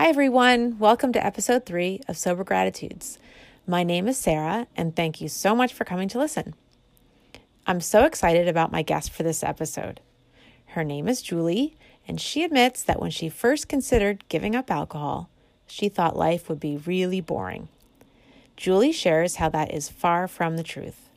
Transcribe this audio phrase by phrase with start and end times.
[0.00, 0.78] Hi, everyone.
[0.78, 3.18] Welcome to episode three of Sober Gratitudes.
[3.66, 6.54] My name is Sarah, and thank you so much for coming to listen.
[7.66, 10.00] I'm so excited about my guest for this episode.
[10.68, 11.76] Her name is Julie,
[12.08, 15.28] and she admits that when she first considered giving up alcohol,
[15.66, 17.68] she thought life would be really boring.
[18.56, 21.10] Julie shares how that is far from the truth.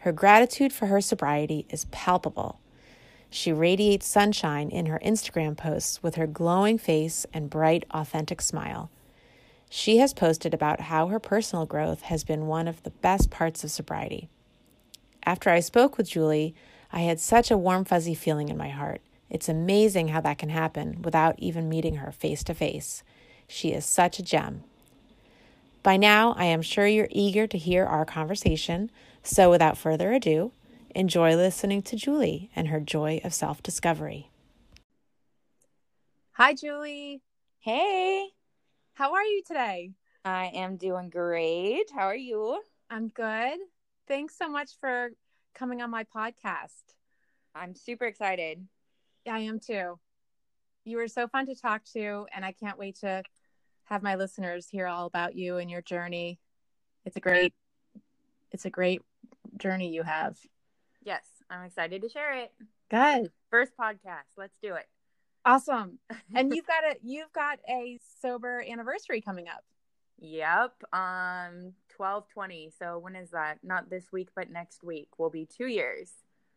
[0.00, 2.58] Her gratitude for her sobriety is palpable
[3.30, 8.90] she radiates sunshine in her Instagram posts with her glowing face and bright, authentic smile.
[9.68, 13.64] She has posted about how her personal growth has been one of the best parts
[13.64, 14.28] of sobriety.
[15.24, 16.54] After I spoke with Julie,
[16.92, 19.00] I had such a warm, fuzzy feeling in my heart.
[19.28, 23.02] It's amazing how that can happen without even meeting her face to face.
[23.48, 24.62] She is such a gem.
[25.82, 28.90] By now, I am sure you're eager to hear our conversation,
[29.22, 30.52] so without further ado,
[30.94, 34.30] Enjoy listening to Julie and her joy of self discovery.
[36.32, 37.22] Hi, Julie.
[37.58, 38.28] Hey.
[38.94, 39.90] How are you today?
[40.24, 41.90] I am doing great.
[41.94, 42.62] How are you?
[42.90, 43.58] I'm good.
[44.08, 45.10] Thanks so much for
[45.54, 46.82] coming on my podcast.
[47.54, 48.66] I'm super excited.
[49.24, 49.98] Yeah, I am too.
[50.84, 53.22] You were so fun to talk to, and I can't wait to
[53.84, 56.38] have my listeners hear all about you and your journey.
[57.04, 57.54] It's a great
[58.52, 59.02] it's a great
[59.58, 60.38] journey you have.
[61.06, 62.52] Yes, I'm excited to share it.
[62.90, 63.30] Good.
[63.48, 64.34] First podcast.
[64.36, 64.86] Let's do it.
[65.44, 66.00] Awesome.
[66.34, 69.64] and you've got a you've got a sober anniversary coming up.
[70.18, 70.72] Yep.
[70.92, 72.72] Um 1220.
[72.76, 73.58] So when is that?
[73.62, 76.10] Not this week, but next week will be 2 years.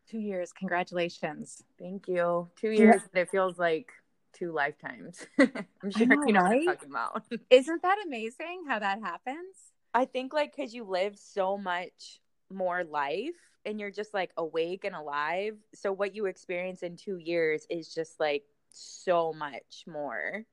[0.09, 0.51] 2 years.
[0.51, 1.61] Congratulations.
[1.77, 2.49] Thank you.
[2.59, 3.01] 2 years.
[3.13, 3.21] Yeah.
[3.21, 3.91] It feels like
[4.33, 5.27] two lifetimes.
[5.39, 6.65] I'm sure know, you know right?
[6.65, 7.23] what I'm talking about.
[7.51, 9.55] Isn't that amazing how that happens?
[9.93, 14.85] I think like cuz you live so much more life and you're just like awake
[14.85, 15.57] and alive.
[15.73, 20.43] So what you experience in 2 years is just like so much more,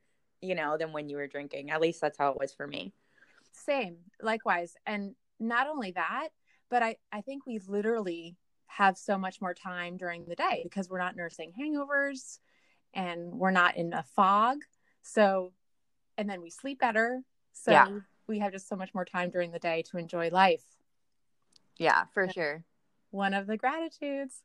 [0.41, 1.71] you know, than when you were drinking.
[1.71, 2.93] At least that's how it was for me.
[3.53, 3.97] Same.
[4.21, 4.75] Likewise.
[4.87, 6.29] And not only that,
[6.69, 8.37] but I I think we literally
[8.67, 12.41] have so much more time during the day because we're not nursing hangovers
[12.93, 14.59] and we're not in a fog.
[15.03, 15.53] So
[16.19, 17.23] and then we sleep better.
[17.53, 17.87] So yeah.
[18.27, 20.65] we have just so much more time during the day to enjoy life.
[21.79, 22.65] Yeah, for sure
[23.17, 24.43] one of the gratitudes.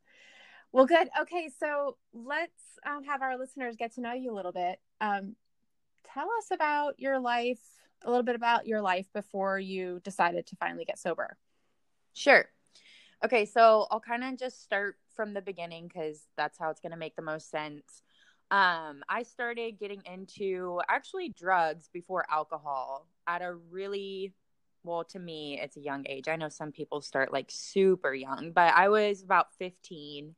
[0.71, 1.09] Well, good.
[1.21, 4.79] Okay, so let's um, have our listeners get to know you a little bit.
[5.01, 5.35] Um,
[6.13, 7.59] tell us about your life,
[8.03, 11.37] a little bit about your life before you decided to finally get sober.
[12.13, 12.45] Sure.
[13.23, 16.93] Okay, so I'll kind of just start from the beginning because that's how it's going
[16.93, 18.01] to make the most sense.
[18.49, 24.33] Um, I started getting into actually drugs before alcohol at a really
[24.83, 26.27] well to me it's a young age.
[26.27, 30.35] I know some people start like super young but i was about 15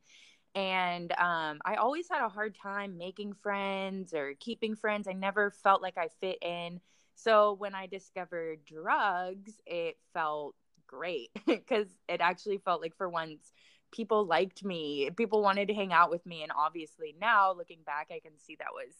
[0.54, 5.08] and um, i always had a hard time making friends or keeping friends.
[5.08, 6.80] I never felt like i fit in.
[7.14, 10.54] So when i discovered drugs it felt
[10.86, 13.52] great because it actually felt like for once
[13.92, 15.08] people liked me.
[15.16, 18.56] People wanted to hang out with me and obviously now looking back i can see
[18.56, 18.94] that was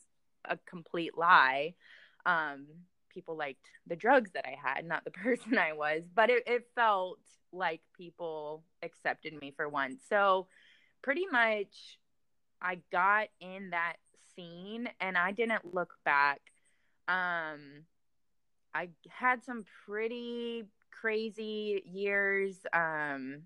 [0.44, 1.74] a complete lie.
[2.26, 2.66] Um,
[3.14, 6.68] people liked the drugs that I had, not the person I was, but it, it
[6.74, 7.20] felt
[7.52, 10.02] like people accepted me for once.
[10.08, 10.48] So
[11.02, 11.98] pretty much
[12.60, 13.96] I got in that
[14.34, 16.40] scene and I didn't look back.
[17.06, 17.84] Um,
[18.74, 22.56] I had some pretty crazy years.
[22.72, 23.42] Um,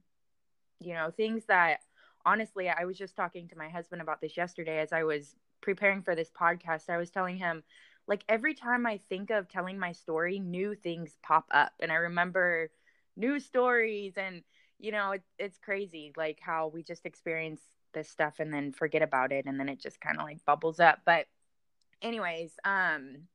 [0.81, 1.81] you know, things that
[2.25, 6.03] honestly, I was just talking to my husband about this yesterday as I was preparing
[6.03, 6.89] for this podcast.
[6.89, 7.63] I was telling him,
[8.09, 11.73] like, every time I think of telling my story, new things pop up.
[11.81, 12.71] And I remember
[13.17, 14.43] new stories, and,
[14.79, 17.61] you know, it, it's crazy, like, how we just experience
[17.93, 19.45] this stuff and then forget about it.
[19.47, 21.01] And then it just kind of like bubbles up.
[21.05, 21.27] But,
[22.03, 23.29] anyways, um,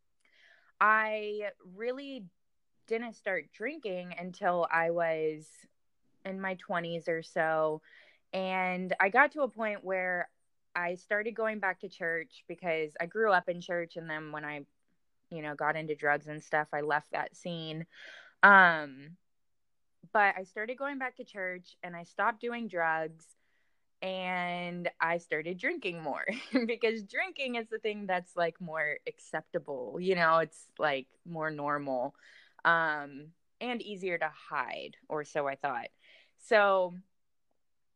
[0.82, 2.26] I really
[2.88, 5.48] didn't start drinking until I was
[6.26, 7.82] in my 20s or so.
[8.34, 10.30] And I got to a point where
[10.76, 13.96] I started going back to church because I grew up in church.
[13.96, 14.62] And then when I,
[15.30, 17.86] you know, got into drugs and stuff, I left that scene.
[18.42, 19.18] Um,
[20.12, 23.26] but I started going back to church and I stopped doing drugs
[24.02, 26.26] and I started drinking more
[26.68, 32.14] because drinking is the thing that's like more acceptable, you know, it's like more normal
[32.66, 33.28] um,
[33.62, 35.88] and easier to hide, or so I thought.
[36.48, 36.96] So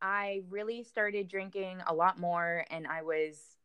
[0.01, 3.57] I really started drinking a lot more and I was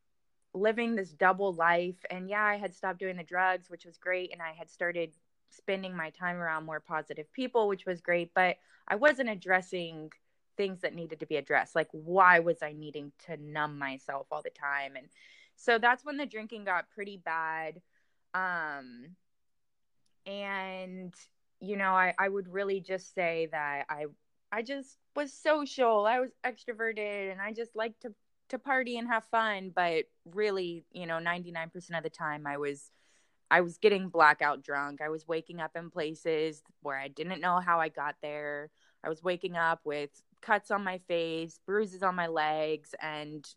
[0.53, 1.97] living this double life.
[2.09, 4.31] And yeah, I had stopped doing the drugs, which was great.
[4.31, 5.13] And I had started
[5.49, 8.31] spending my time around more positive people, which was great.
[8.33, 8.57] But
[8.87, 10.11] I wasn't addressing
[10.57, 11.75] things that needed to be addressed.
[11.75, 14.95] Like, why was I needing to numb myself all the time?
[14.95, 15.07] And
[15.55, 17.81] so that's when the drinking got pretty bad.
[18.33, 19.15] Um,
[20.25, 21.13] and,
[21.59, 24.05] you know, I, I would really just say that I
[24.51, 26.05] I just was social.
[26.05, 28.13] I was extroverted and I just liked to
[28.49, 32.91] to party and have fun, but really, you know, 99% of the time I was
[33.49, 35.01] I was getting blackout drunk.
[35.01, 38.71] I was waking up in places where I didn't know how I got there.
[39.03, 40.09] I was waking up with
[40.41, 43.47] cuts on my face, bruises on my legs and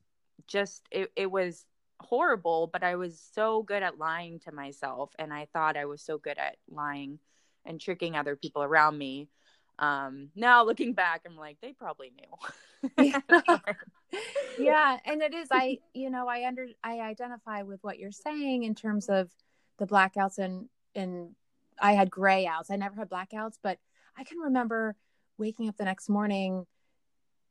[0.47, 1.65] just it it was
[2.01, 6.03] horrible, but I was so good at lying to myself and I thought I was
[6.03, 7.19] so good at lying
[7.65, 9.29] and tricking other people around me
[9.79, 13.13] um now looking back i'm like they probably knew.
[14.59, 14.99] Yeah.
[15.05, 18.75] And it is i you know i under i identify with what you're saying in
[18.75, 19.31] terms of
[19.79, 21.35] the blackouts and and
[21.79, 23.79] i had gray outs i never had blackouts but
[24.17, 24.97] i can remember
[25.37, 26.67] waking up the next morning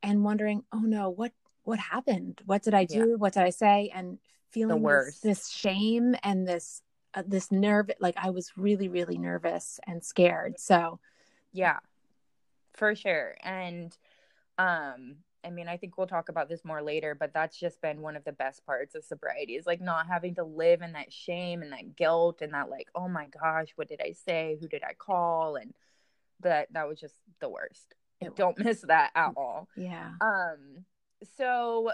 [0.01, 1.31] and wondering oh no what
[1.65, 2.41] what happened?
[2.45, 3.09] What did i do?
[3.09, 3.15] Yeah.
[3.15, 3.91] what did i say?
[3.93, 4.19] And
[4.51, 6.81] feeling this, this, shame and this
[7.13, 10.59] uh, this nerve like i was really really nervous and scared.
[10.59, 10.99] So
[11.51, 11.79] yeah
[12.75, 13.35] for sure.
[13.43, 13.95] And
[14.57, 18.01] um I mean, I think we'll talk about this more later, but that's just been
[18.01, 21.13] one of the best parts of sobriety is like not having to live in that
[21.13, 24.57] shame and that guilt and that like, oh my gosh, what did I say?
[24.59, 25.55] Who did I call?
[25.55, 25.73] And
[26.41, 27.93] that that was just the worst.
[28.35, 29.69] Don't miss that at all.
[29.75, 30.13] Yeah.
[30.19, 30.85] Um
[31.37, 31.91] so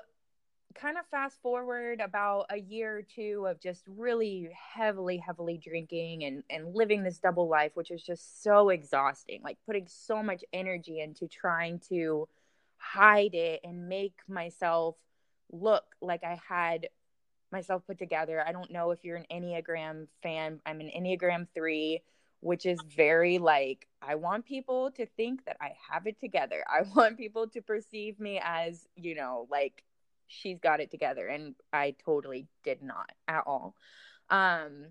[0.75, 6.23] kind of fast forward about a year or two of just really heavily heavily drinking
[6.23, 10.43] and and living this double life which was just so exhausting like putting so much
[10.53, 12.27] energy into trying to
[12.77, 14.95] hide it and make myself
[15.51, 16.87] look like I had
[17.51, 18.43] myself put together.
[18.45, 20.59] I don't know if you're an Enneagram fan.
[20.65, 22.01] I'm an Enneagram 3,
[22.39, 26.63] which is very like I want people to think that I have it together.
[26.67, 29.83] I want people to perceive me as, you know, like
[30.31, 33.75] she's got it together and i totally did not at all
[34.29, 34.87] um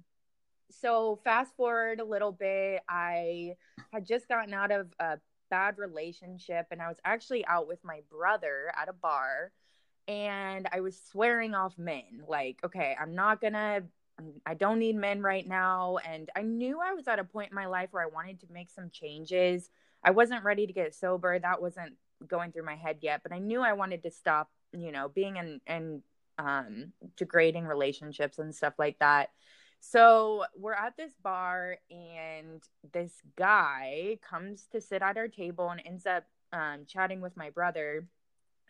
[0.70, 3.54] so fast forward a little bit i
[3.92, 5.18] had just gotten out of a
[5.50, 9.50] bad relationship and i was actually out with my brother at a bar
[10.06, 13.82] and i was swearing off men like okay i'm not gonna
[14.46, 15.98] I don't need men right now.
[15.98, 18.46] And I knew I was at a point in my life where I wanted to
[18.52, 19.70] make some changes.
[20.02, 21.38] I wasn't ready to get sober.
[21.38, 21.94] That wasn't
[22.26, 25.36] going through my head yet, but I knew I wanted to stop you know being
[25.36, 26.02] in in
[26.38, 29.30] um degrading relationships and stuff like that
[29.80, 32.62] so we're at this bar and
[32.92, 37.50] this guy comes to sit at our table and ends up um, chatting with my
[37.50, 38.06] brother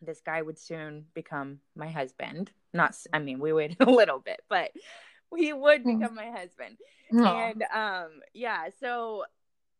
[0.02, 4.40] this guy would soon become my husband not i mean we waited a little bit
[4.48, 4.70] but
[5.36, 5.98] he would mm.
[5.98, 6.76] become my husband
[7.12, 7.50] Aww.
[7.50, 9.24] and um yeah so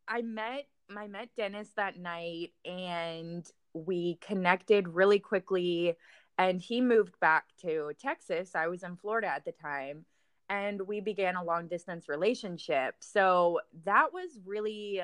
[0.07, 5.95] i met i met dennis that night and we connected really quickly
[6.37, 8.55] and he moved back to Texas.
[8.55, 10.05] I was in Florida at the time
[10.49, 12.95] and we began a long distance relationship.
[12.99, 15.01] So that was really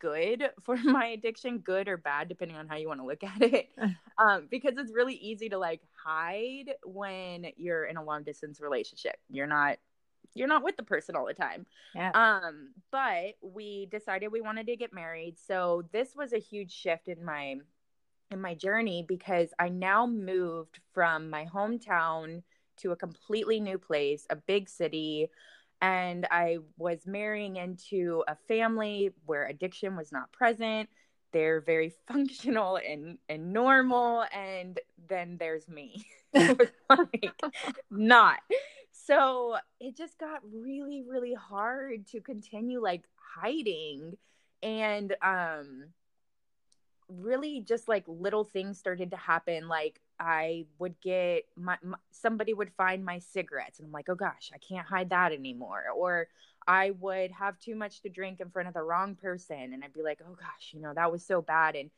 [0.00, 3.42] good for my addiction, good or bad, depending on how you want to look at
[3.42, 3.68] it.
[4.18, 9.16] Um, because it's really easy to like hide when you're in a long distance relationship.
[9.28, 9.76] You're not
[10.32, 11.66] you're not with the person all the time.
[11.94, 12.12] Yeah.
[12.14, 15.36] Um, but we decided we wanted to get married.
[15.38, 17.56] So this was a huge shift in my
[18.30, 22.42] in my journey because I now moved from my hometown
[22.78, 25.30] to a completely new place, a big city.
[25.80, 30.88] And I was marrying into a family where addiction was not present.
[31.32, 34.78] they're very functional and and normal and
[35.08, 37.34] then there's me like
[37.90, 38.38] not
[38.92, 43.04] so it just got really really hard to continue like
[43.36, 44.16] hiding
[44.62, 45.86] and um
[47.08, 52.52] really just like little things started to happen like i would get my, my, somebody
[52.52, 56.26] would find my cigarettes and i'm like oh gosh i can't hide that anymore or
[56.66, 59.92] i would have too much to drink in front of the wrong person and i'd
[59.92, 61.90] be like oh gosh you know that was so bad and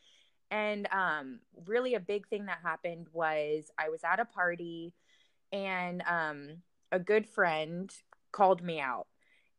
[0.50, 4.92] and um really a big thing that happened was i was at a party
[5.52, 6.48] and um
[6.92, 7.94] a good friend
[8.32, 9.06] called me out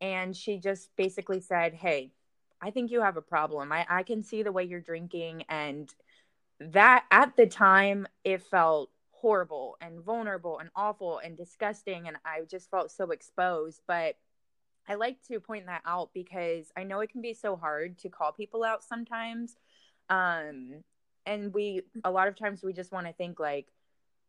[0.00, 2.12] and she just basically said hey
[2.60, 3.72] I think you have a problem.
[3.72, 5.44] I, I can see the way you're drinking.
[5.48, 5.92] And
[6.60, 12.08] that at the time, it felt horrible and vulnerable and awful and disgusting.
[12.08, 13.80] And I just felt so exposed.
[13.86, 14.16] But
[14.88, 18.08] I like to point that out because I know it can be so hard to
[18.08, 19.56] call people out sometimes.
[20.08, 20.82] Um,
[21.26, 23.68] and we, a lot of times, we just want to think like,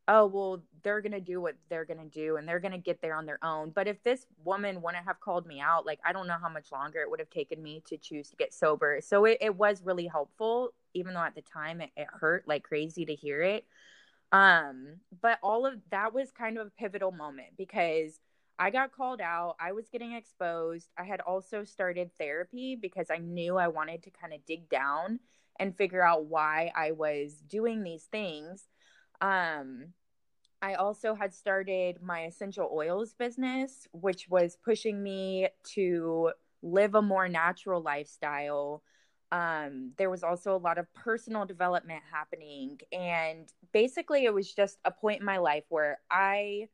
[0.08, 3.26] oh well they're gonna do what they're gonna do and they're gonna get there on
[3.26, 6.38] their own but if this woman wouldn't have called me out like i don't know
[6.42, 9.38] how much longer it would have taken me to choose to get sober so it,
[9.42, 13.14] it was really helpful even though at the time it, it hurt like crazy to
[13.14, 13.66] hear it
[14.32, 18.20] um but all of that was kind of a pivotal moment because
[18.62, 19.56] I got called out.
[19.60, 20.92] I was getting exposed.
[20.96, 25.20] I had also started therapy because I knew I wanted to kind of dig down
[25.60, 28.66] and figure out why I was doing these things.
[29.22, 29.94] Um,
[30.62, 37.02] I also had started my essential oils business, which was pushing me to live a
[37.02, 38.84] more natural lifestyle.
[39.32, 42.80] Um, there was also a lot of personal development happening.
[42.92, 46.68] And basically, it was just a point in my life where I.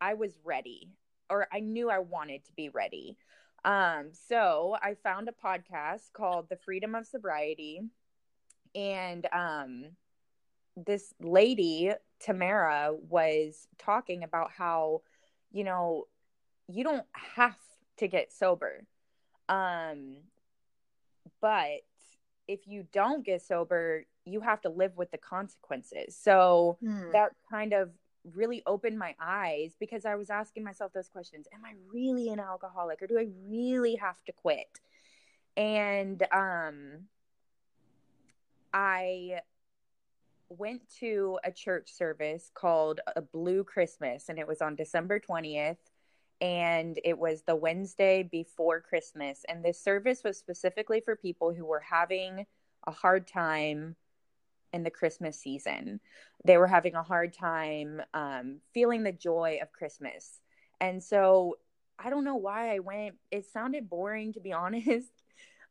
[0.00, 0.90] I was ready,
[1.30, 3.16] or I knew I wanted to be ready.
[3.64, 7.80] Um, so I found a podcast called The Freedom of Sobriety.
[8.74, 9.84] And um,
[10.76, 15.02] this lady Tamara was talking about how
[15.52, 16.06] you know
[16.68, 17.56] you don't have
[17.98, 18.84] to get sober.
[19.48, 20.16] Um
[21.40, 21.82] but
[22.48, 26.16] if you don't get sober you have to live with the consequences.
[26.16, 27.10] So hmm.
[27.12, 27.90] that kind of
[28.32, 31.46] really opened my eyes because I was asking myself those questions.
[31.52, 34.80] Am I really an alcoholic or do I really have to quit?
[35.56, 37.06] And um
[38.72, 39.40] I
[40.48, 45.76] went to a church service called a Blue Christmas, and it was on December 20th.
[46.40, 49.44] And it was the Wednesday before Christmas.
[49.48, 52.44] And this service was specifically for people who were having
[52.86, 53.96] a hard time
[54.72, 56.00] in the Christmas season.
[56.44, 60.40] They were having a hard time um, feeling the joy of Christmas.
[60.80, 61.58] And so
[61.98, 63.14] I don't know why I went.
[63.30, 65.12] It sounded boring, to be honest.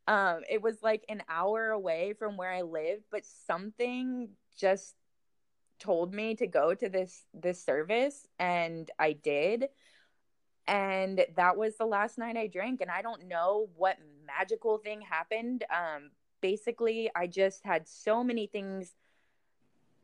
[0.08, 4.96] Um, it was like an hour away from where I lived, but something just
[5.80, 9.70] told me to go to this this service and I did.
[10.66, 15.02] And that was the last night I drank and I don't know what magical thing
[15.02, 15.66] happened.
[15.70, 18.94] Um basically I just had so many things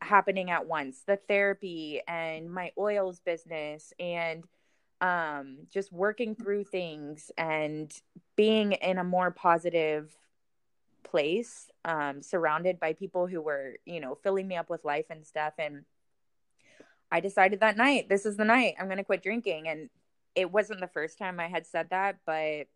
[0.02, 4.44] happening at once the therapy and my oils business and
[5.02, 7.92] um just working through things and
[8.36, 10.16] being in a more positive
[11.02, 15.26] place um, surrounded by people who were you know filling me up with life and
[15.26, 15.54] stuff.
[15.58, 15.84] And
[17.12, 19.68] i decided that night this is the night i'm going to quit drinking.
[19.68, 19.90] And
[20.34, 22.66] it wasn't the first time i had said that but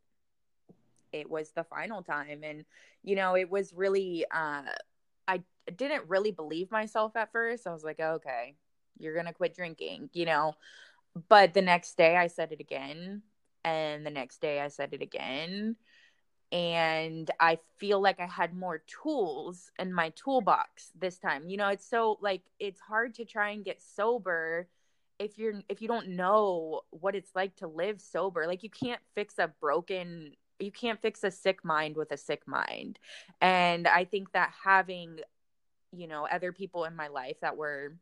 [1.12, 2.42] it was the final time.
[2.42, 2.64] And
[3.02, 4.62] you know it was really uh
[5.28, 5.42] i
[5.76, 7.66] didn't really believe myself at first.
[7.66, 8.56] I was like okay
[8.98, 10.54] you're going to quit drinking you know?
[11.28, 13.22] But the next day i said it again
[13.64, 15.76] and the next day i said it again
[16.54, 21.48] and I feel like I had more tools in my toolbox this time.
[21.48, 24.68] You know, it's so like it's hard to try and get sober
[25.18, 28.46] if you're if you don't know what it's like to live sober.
[28.46, 32.46] Like you can't fix a broken you can't fix a sick mind with a sick
[32.46, 33.00] mind.
[33.40, 35.18] And I think that having
[35.90, 37.96] you know other people in my life that were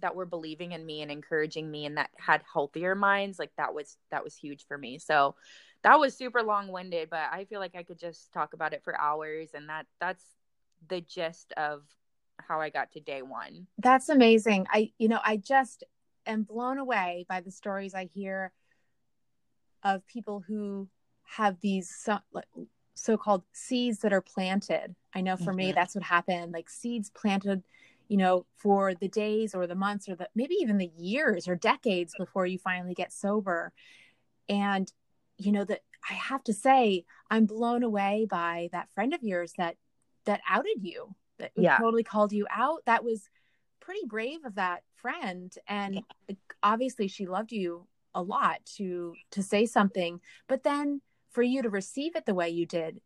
[0.00, 3.74] that were believing in me and encouraging me and that had healthier minds like that
[3.74, 5.34] was that was huge for me so
[5.82, 8.98] that was super long-winded but i feel like i could just talk about it for
[9.00, 10.24] hours and that that's
[10.88, 11.82] the gist of
[12.48, 13.66] how i got to day one.
[13.78, 14.66] That's amazing.
[14.72, 15.84] I you know i just
[16.26, 18.52] am blown away by the stories i hear
[19.82, 20.88] of people who
[21.24, 22.18] have these so,
[22.94, 24.94] so-called seeds that are planted.
[25.14, 25.56] I know for mm-hmm.
[25.56, 27.62] me that's what happened like seeds planted
[28.08, 31.54] you know for the days or the months or the maybe even the years or
[31.54, 33.72] decades before you finally get sober.
[34.48, 34.92] And
[35.40, 39.52] you know that I have to say I'm blown away by that friend of yours
[39.58, 39.76] that
[40.26, 41.78] that outed you that Yeah.
[41.78, 42.84] totally called you out.
[42.86, 43.28] That was
[43.80, 45.52] pretty brave of that friend.
[45.66, 46.02] And
[46.62, 51.70] obviously she loved you a lot to to say something but then for you to
[51.70, 53.00] receive it the way you did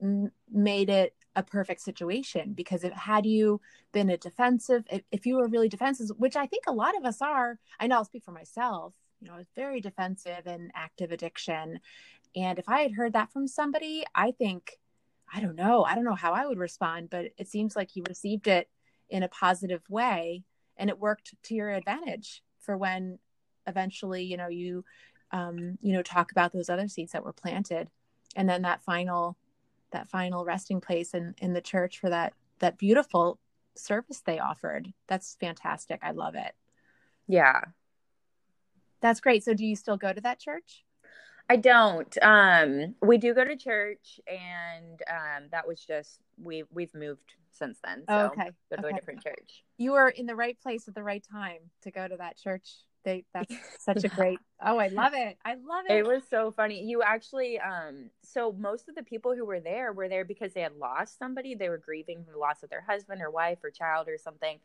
[0.00, 3.60] m- made it a perfect situation because if had you
[3.92, 7.04] been a defensive if, if you were really defensive which i think a lot of
[7.04, 11.10] us are i know i'll speak for myself you know was very defensive and active
[11.10, 11.80] addiction.
[12.36, 14.78] And if i had heard that from somebody i think
[15.32, 18.02] i don't know i don't know how i would respond but it seems like you
[18.08, 18.68] received it
[19.08, 20.42] in a positive way
[20.76, 23.20] and it worked to your advantage for when
[23.68, 24.84] eventually you know you
[25.30, 27.88] um you know talk about those other seeds that were planted
[28.34, 29.36] and then that final
[29.92, 33.38] that final resting place in in the church for that that beautiful
[33.76, 34.92] service they offered.
[35.06, 36.00] That's fantastic.
[36.02, 36.54] I love it.
[37.26, 37.60] Yeah.
[39.04, 40.82] That's great so do you still go to that church
[41.50, 42.16] I don't.
[42.22, 47.76] Um, we do go to church, and um, that was just we we've moved since
[47.84, 48.04] then.
[48.08, 48.48] So Oh, okay.
[48.70, 48.88] go to Okay.
[48.88, 49.62] a different church.
[49.76, 52.66] you were in the right place at the right time to go to that church
[53.04, 56.50] they that's such a great oh i love it i love it It was so
[56.50, 56.82] funny.
[56.82, 60.62] You actually, um, so most of the people who were there were there because they
[60.62, 61.54] had lost somebody.
[61.54, 64.60] They were grieving the loss of their husband or wife or child or something.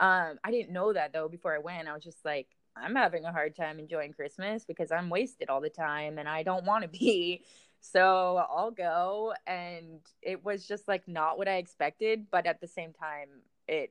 [0.00, 1.86] Um, I didn't know that though before I went.
[1.86, 5.60] I was just like, I'm having a hard time enjoying Christmas because I'm wasted all
[5.60, 7.44] the time and I don't want to be.
[7.82, 9.32] So I'll go.
[9.46, 13.28] And it was just like not what I expected, but at the same time,
[13.66, 13.90] it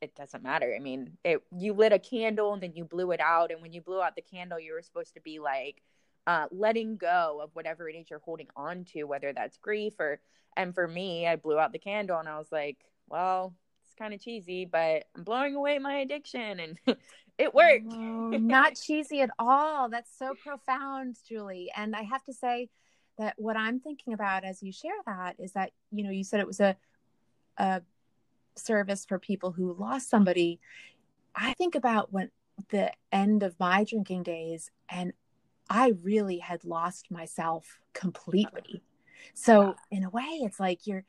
[0.00, 0.72] it doesn't matter.
[0.76, 3.72] I mean, it you lit a candle and then you blew it out, and when
[3.72, 5.82] you blew out the candle, you were supposed to be like
[6.28, 10.20] uh, letting go of whatever it is you're holding on to, whether that's grief or.
[10.56, 13.54] And for me, I blew out the candle, and I was like, well,
[13.98, 16.78] kind of cheesy, but I'm blowing away my addiction, and
[17.38, 17.86] it worked.
[17.90, 19.88] Oh, not cheesy at all.
[19.88, 21.70] That's so profound, Julie.
[21.76, 22.68] And I have to say
[23.18, 26.40] that what I'm thinking about as you share that is that, you know, you said
[26.40, 26.76] it was a
[27.58, 27.82] a
[28.54, 30.60] service for people who lost somebody.
[31.34, 32.30] I think about when
[32.70, 35.12] the end of my drinking days and
[35.68, 38.82] I really had lost myself completely.
[39.34, 41.04] So in a way it's like you're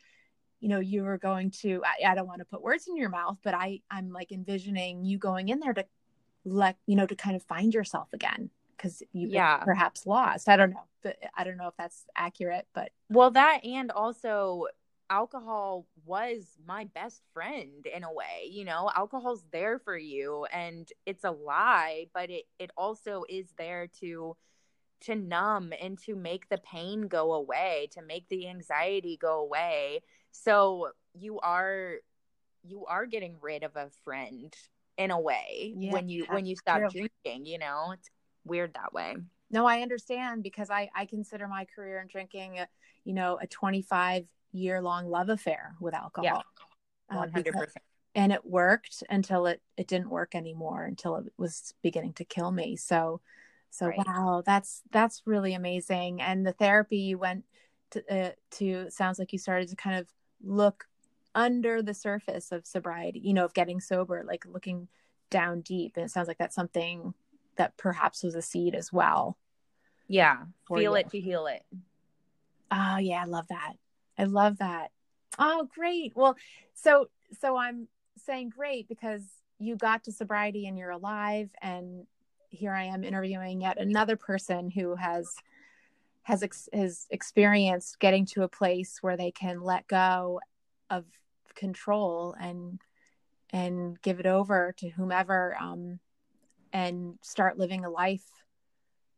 [0.59, 3.09] you know you were going to I, I don't want to put words in your
[3.09, 5.85] mouth but i i'm like envisioning you going in there to
[6.45, 9.63] let you know to kind of find yourself again because you Yeah.
[9.63, 13.63] perhaps lost i don't know but i don't know if that's accurate but Well, that
[13.65, 14.65] and also
[15.09, 18.49] alcohol was my best friend in a way.
[18.49, 23.53] You know, alcohol's there for you and it's a lie, but it it also is
[23.57, 24.35] there to
[25.01, 30.01] to numb and to make the pain go away, to make the anxiety go away.
[30.31, 31.95] So you are
[32.63, 34.53] you are getting rid of a friend
[34.97, 37.07] in a way Yeah, when you when you stop true.
[37.23, 37.91] drinking, you know?
[37.93, 38.09] It's
[38.45, 39.15] weird that way.
[39.51, 42.67] no i understand because i i consider my career in drinking a,
[43.03, 46.43] you know a 25 year long love affair with alcohol
[47.09, 47.83] Uh, One hundred because- percent.
[48.15, 52.51] and it worked until it it didn't work anymore until it was beginning to kill
[52.51, 53.19] me so
[53.69, 53.97] so Right.
[54.07, 57.43] wow that's that's really amazing and the therapy you went
[57.91, 60.08] to uh, to sounds like you started to kind of
[60.43, 60.86] look
[61.36, 64.88] under the surface of sobriety you know of getting sober like looking
[65.30, 67.13] down deep and it sounds like that's something
[67.58, 69.38] that perhaps was a seed as well
[70.08, 70.38] Yeah.
[70.67, 70.95] Feel you.
[70.95, 71.63] it to heal it.
[72.71, 73.73] Oh yeah, I love that.
[74.17, 74.91] I love that.
[75.39, 76.13] Oh great.
[76.15, 76.36] Well,
[76.73, 77.88] so so I'm
[78.26, 79.23] saying great because
[79.60, 82.06] you got to sobriety and you're alive and
[82.50, 85.36] here I am interviewing yet another person who has
[86.27, 90.41] has ex- has experienced getting to a place where they can let go
[90.89, 91.05] of
[91.55, 92.81] control and
[93.51, 95.99] and give it over to whomever um
[96.73, 98.25] and start living a life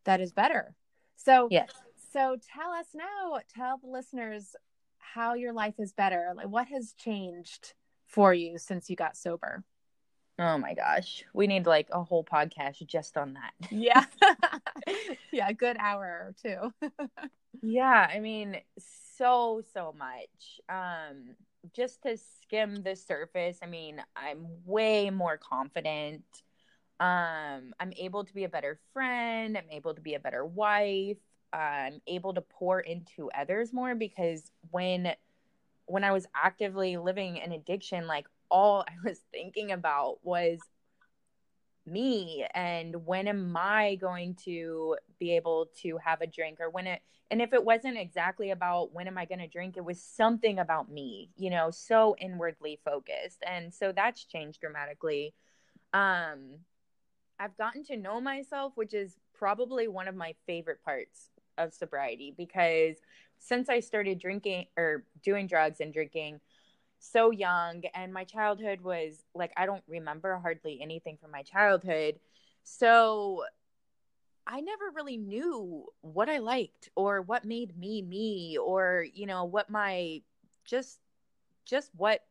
[0.05, 0.75] that is better.
[1.15, 1.71] So Yes.
[2.13, 4.55] so tell us now, tell the listeners
[4.99, 6.33] how your life is better.
[6.35, 7.73] Like what has changed
[8.05, 9.63] for you since you got sober?
[10.39, 11.25] Oh my gosh.
[11.33, 13.53] We need like a whole podcast just on that.
[13.71, 14.05] Yeah.
[15.33, 16.89] yeah, a good hour or two.
[17.61, 18.61] Yeah, I mean,
[19.17, 20.61] so so much.
[20.69, 21.35] Um
[21.75, 26.23] just to skim the surface, I mean, I'm way more confident.
[27.01, 31.17] Um I'm able to be a better friend, I'm able to be a better wife.
[31.51, 35.13] I'm able to pour into others more because when
[35.85, 40.59] when I was actively living an addiction, like all I was thinking about was
[41.85, 46.87] me and when am I going to be able to have a drink or when
[46.87, 50.01] it and if it wasn't exactly about when am I going to drink, it was
[50.01, 53.43] something about me, you know, so inwardly focused.
[53.45, 55.33] And so that's changed dramatically.
[55.93, 56.59] Um
[57.39, 62.33] I've gotten to know myself, which is probably one of my favorite parts of sobriety
[62.35, 62.97] because
[63.37, 66.41] since I started drinking or doing drugs and drinking,
[66.99, 72.19] so young and my childhood was like I don't remember hardly anything from my childhood.
[72.63, 73.43] So
[74.45, 79.45] I never really knew what I liked or what made me me or you know
[79.45, 80.21] what my
[80.65, 80.99] just
[81.65, 82.21] just what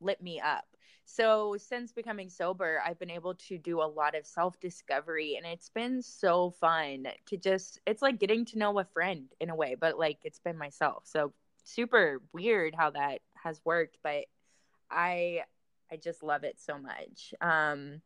[0.00, 0.64] lit me up.
[1.04, 5.68] So since becoming sober, I've been able to do a lot of self-discovery and it's
[5.68, 9.76] been so fun to just it's like getting to know a friend in a way,
[9.78, 11.04] but like it's been myself.
[11.06, 14.24] So super weird how that has worked, but
[14.90, 15.42] I
[15.90, 17.32] I just love it so much.
[17.40, 18.02] Um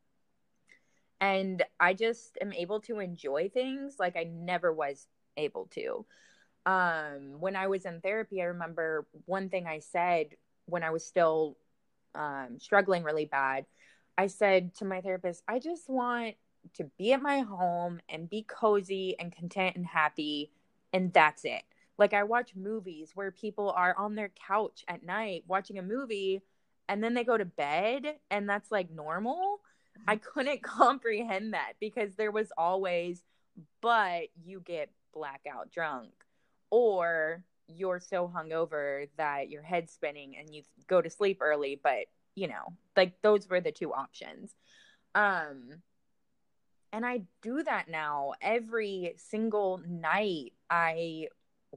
[1.21, 6.05] and I just am able to enjoy things like I never was able to.
[6.67, 11.05] Um when I was in therapy, I remember one thing I said when I was
[11.05, 11.57] still
[12.15, 13.65] um struggling really bad.
[14.19, 16.35] I said to my therapist, I just want
[16.75, 20.51] to be at my home and be cozy and content and happy
[20.93, 21.63] and that's it.
[22.01, 26.41] Like I watch movies where people are on their couch at night watching a movie
[26.89, 29.61] and then they go to bed and that's like normal.
[30.09, 30.25] I mm-hmm.
[30.33, 33.23] couldn't comprehend that because there was always
[33.83, 36.13] but you get blackout drunk
[36.71, 42.07] or you're so hungover that your head's spinning and you go to sleep early but
[42.35, 44.55] you know like those were the two options
[45.15, 45.83] um
[46.93, 51.29] and I do that now every single night I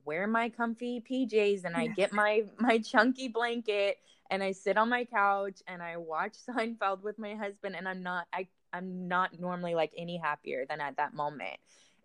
[0.06, 3.98] wear my comfy PJs and I get my my chunky blanket
[4.30, 8.04] and I sit on my couch and I watch Seinfeld with my husband and I'm
[8.04, 11.58] not I I'm not normally like any happier than at that moment.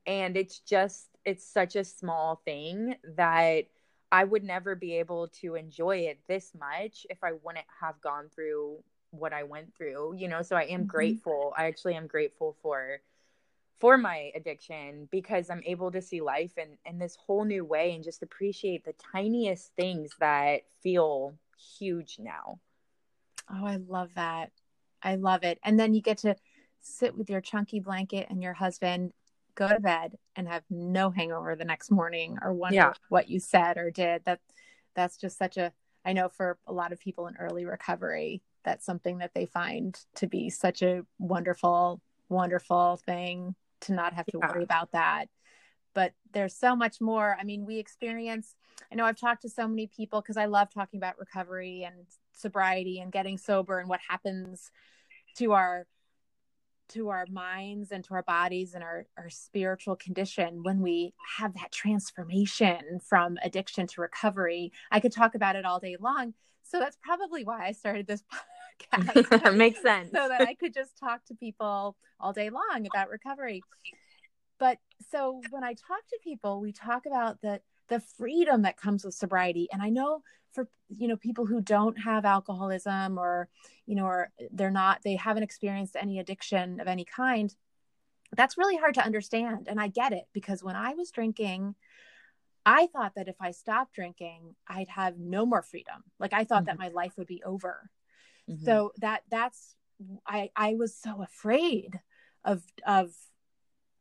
[0.07, 3.65] And it's just it's such a small thing that
[4.11, 8.31] I would never be able to enjoy it this much if I wouldn't have gone
[8.35, 8.79] through
[9.11, 10.43] what I went through, you know.
[10.43, 10.89] So I am mm-hmm.
[10.89, 11.53] grateful.
[11.57, 13.01] I actually am grateful for
[13.79, 17.95] for my addiction because I'm able to see life in, in this whole new way
[17.95, 21.35] and just appreciate the tiniest things that feel
[21.79, 22.59] huge now.
[23.51, 24.51] Oh, I love that.
[25.03, 25.59] I love it.
[25.63, 26.37] And then you get to
[26.81, 29.13] sit with your chunky blanket and your husband,
[29.55, 32.93] go to bed and have no hangover the next morning or wonder yeah.
[33.09, 34.25] what you said or did.
[34.25, 34.41] That
[34.95, 35.73] that's just such a
[36.05, 39.99] I know for a lot of people in early recovery, that's something that they find
[40.17, 44.49] to be such a wonderful, wonderful thing to not have to yeah.
[44.49, 45.27] worry about that.
[45.95, 47.37] But there's so much more.
[47.41, 48.55] I mean, we experience,
[48.93, 52.07] I know I've talked to so many people because I love talking about recovery and
[52.33, 54.71] sobriety and getting sober and what happens
[55.37, 55.87] to our
[56.91, 61.53] to our minds and to our bodies and our, our spiritual condition when we have
[61.55, 64.73] that transformation from addiction to recovery.
[64.91, 66.35] I could talk about it all day long.
[66.63, 68.23] So that's probably why I started this
[68.93, 69.57] podcast.
[69.57, 70.11] Makes sense.
[70.13, 73.63] so that I could just talk to people all day long about recovery.
[74.59, 74.79] But
[75.11, 79.15] so when I talk to people, we talk about the the freedom that comes with
[79.15, 79.69] sobriety.
[79.73, 83.49] And I know for you know people who don't have alcoholism or
[83.87, 87.55] you know or they're not they haven't experienced any addiction of any kind,
[88.37, 89.69] that's really hard to understand.
[89.69, 91.75] And I get it because when I was drinking,
[92.67, 96.05] I thought that if I stopped drinking, I'd have no more freedom.
[96.19, 96.67] Like I thought mm-hmm.
[96.67, 97.91] that my life would be over.
[98.49, 98.65] Mm-hmm.
[98.65, 99.75] So that that's
[100.27, 102.01] I I was so afraid
[102.45, 103.13] of of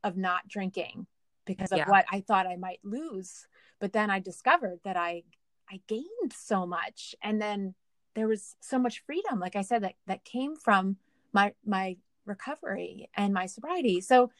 [0.03, 1.07] of not drinking
[1.45, 1.89] because of yeah.
[1.89, 3.47] what I thought I might lose.
[3.79, 5.23] But then I discovered that I
[5.69, 7.75] I gained so much and then
[8.15, 10.97] there was so much freedom like I said that that came from
[11.33, 14.01] my my recovery and my sobriety.
[14.01, 14.31] So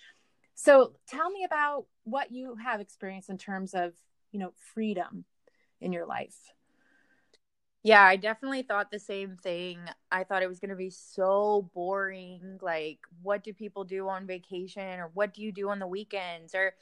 [0.55, 3.93] so tell me about what you have experienced in terms of,
[4.31, 5.25] you know, freedom
[5.79, 6.35] in your life.
[7.87, 9.79] Yeah, I definitely thought the same thing.
[10.11, 12.59] I thought it was going to be so boring.
[12.61, 16.53] Like, what do people do on vacation or what do you do on the weekends
[16.53, 16.73] or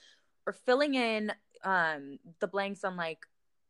[0.47, 1.31] or filling in
[1.63, 3.27] um the blanks on like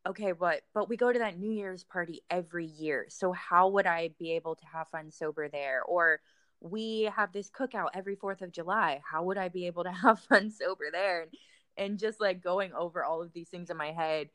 [0.07, 3.07] okay, but but we go to that New Year's party every year.
[3.09, 5.83] So how would I be able to have fun sober there?
[5.83, 6.21] Or
[6.61, 9.01] we have this cookout every 4th of July.
[9.09, 11.23] How would I be able to have fun sober there?
[11.23, 11.31] And,
[11.77, 14.29] and just like going over all of these things in my head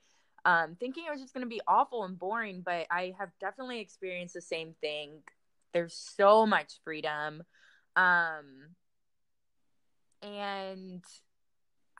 [0.44, 3.80] um, thinking it was just going to be awful and boring, but I have definitely
[3.80, 5.22] experienced the same thing.
[5.72, 7.42] There's so much freedom.
[7.96, 8.74] Um,
[10.22, 11.02] and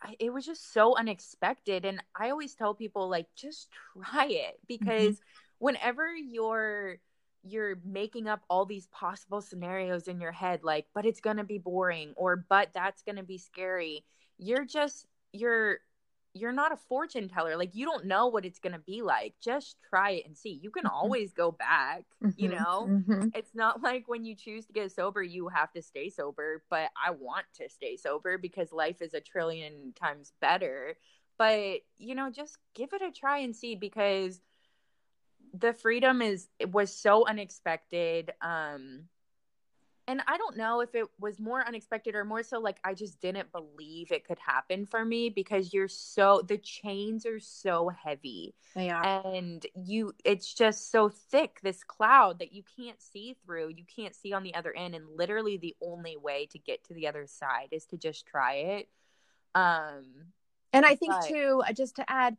[0.03, 1.85] I, it was just so unexpected.
[1.85, 3.69] And I always tell people, like, just
[4.11, 5.65] try it because mm-hmm.
[5.65, 6.99] whenever you're
[7.43, 11.43] you're making up all these possible scenarios in your head like but it's going to
[11.43, 14.05] be boring or but that's going to be scary
[14.37, 15.79] you're just you're
[16.33, 17.57] you're not a fortune teller.
[17.57, 19.35] Like you don't know what it's going to be like.
[19.41, 20.59] Just try it and see.
[20.63, 20.95] You can mm-hmm.
[20.95, 22.41] always go back, mm-hmm.
[22.41, 22.87] you know?
[22.89, 23.29] Mm-hmm.
[23.35, 26.91] It's not like when you choose to get sober, you have to stay sober, but
[26.97, 30.97] I want to stay sober because life is a trillion times better.
[31.37, 34.41] But, you know, just give it a try and see because
[35.53, 39.09] the freedom is it was so unexpected um
[40.11, 43.21] and I don't know if it was more unexpected or more so like I just
[43.21, 48.55] didn't believe it could happen for me because you're so the chains are so heavy.
[48.75, 49.05] They are.
[49.05, 53.69] And you it's just so thick this cloud that you can't see through.
[53.69, 56.95] You can't see on the other end and literally the only way to get to
[56.95, 58.89] the other side is to just try it.
[59.55, 60.33] Um
[60.73, 62.37] and I think but, too, uh, just to add,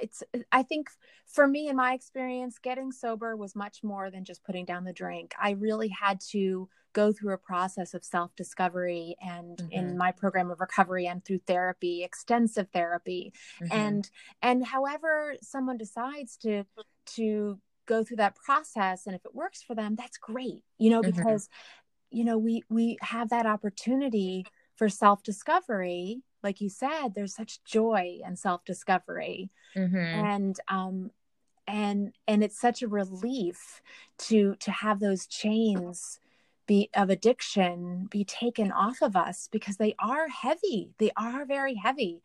[0.00, 0.88] it's i think
[1.26, 4.92] for me in my experience getting sober was much more than just putting down the
[4.92, 9.70] drink i really had to go through a process of self discovery and mm-hmm.
[9.70, 13.70] in my program of recovery and through therapy extensive therapy mm-hmm.
[13.70, 16.64] and and however someone decides to
[17.04, 21.02] to go through that process and if it works for them that's great you know
[21.02, 21.14] mm-hmm.
[21.14, 21.50] because
[22.10, 27.62] you know we we have that opportunity for self discovery like you said there's such
[27.64, 29.96] joy and self discovery mm-hmm.
[29.96, 31.10] and um
[31.66, 33.82] and and it's such a relief
[34.16, 36.20] to to have those chains
[36.66, 40.90] be of addiction be taken off of us because they are heavy.
[40.98, 42.22] They are very heavy.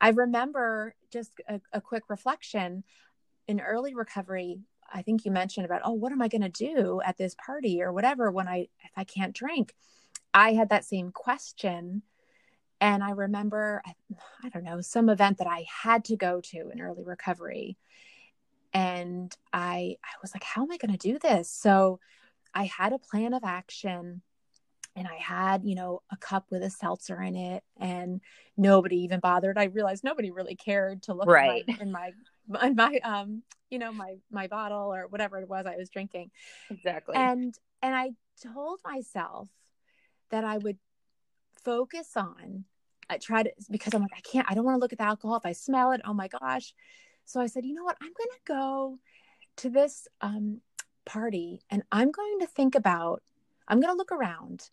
[0.00, 2.84] I remember just a, a quick reflection.
[3.46, 4.60] In early recovery
[4.90, 7.82] i think you mentioned about oh what am i going to do at this party
[7.82, 9.74] or whatever when i if i can't drink?
[10.34, 12.02] I had that same question.
[12.80, 13.80] And I remember,
[14.42, 17.78] I don't know, some event that I had to go to in early recovery.
[18.74, 21.48] And I, I was like, how am I going to do this?
[21.48, 22.00] So
[22.54, 24.22] I had a plan of action
[24.96, 28.20] and I had, you know, a cup with a seltzer in it and
[28.56, 29.58] nobody even bothered.
[29.58, 31.64] I realized nobody really cared to look right.
[31.80, 32.12] in my,
[32.62, 36.30] in my, um, you know, my, my bottle or whatever it was I was drinking.
[36.70, 37.16] Exactly.
[37.16, 38.10] And, and I
[38.52, 39.48] told myself
[40.30, 40.78] that I would
[41.64, 42.64] focus on
[43.08, 45.04] I tried it because I'm like, I can't, I don't want to look at the
[45.04, 45.36] alcohol.
[45.36, 46.74] If I smell it, oh my gosh.
[47.24, 47.96] So I said, you know what?
[48.00, 48.98] I'm going to go
[49.58, 50.60] to this um,
[51.04, 53.22] party and I'm going to think about,
[53.68, 54.70] I'm going to look around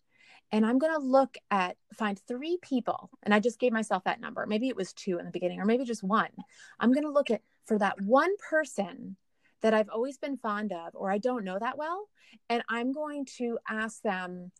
[0.50, 3.10] and I'm going to look at, find three people.
[3.22, 4.44] And I just gave myself that number.
[4.46, 6.30] Maybe it was two in the beginning or maybe just one.
[6.78, 9.16] I'm going to look at for that one person
[9.62, 12.08] that I've always been fond of or I don't know that well.
[12.50, 14.52] And I'm going to ask them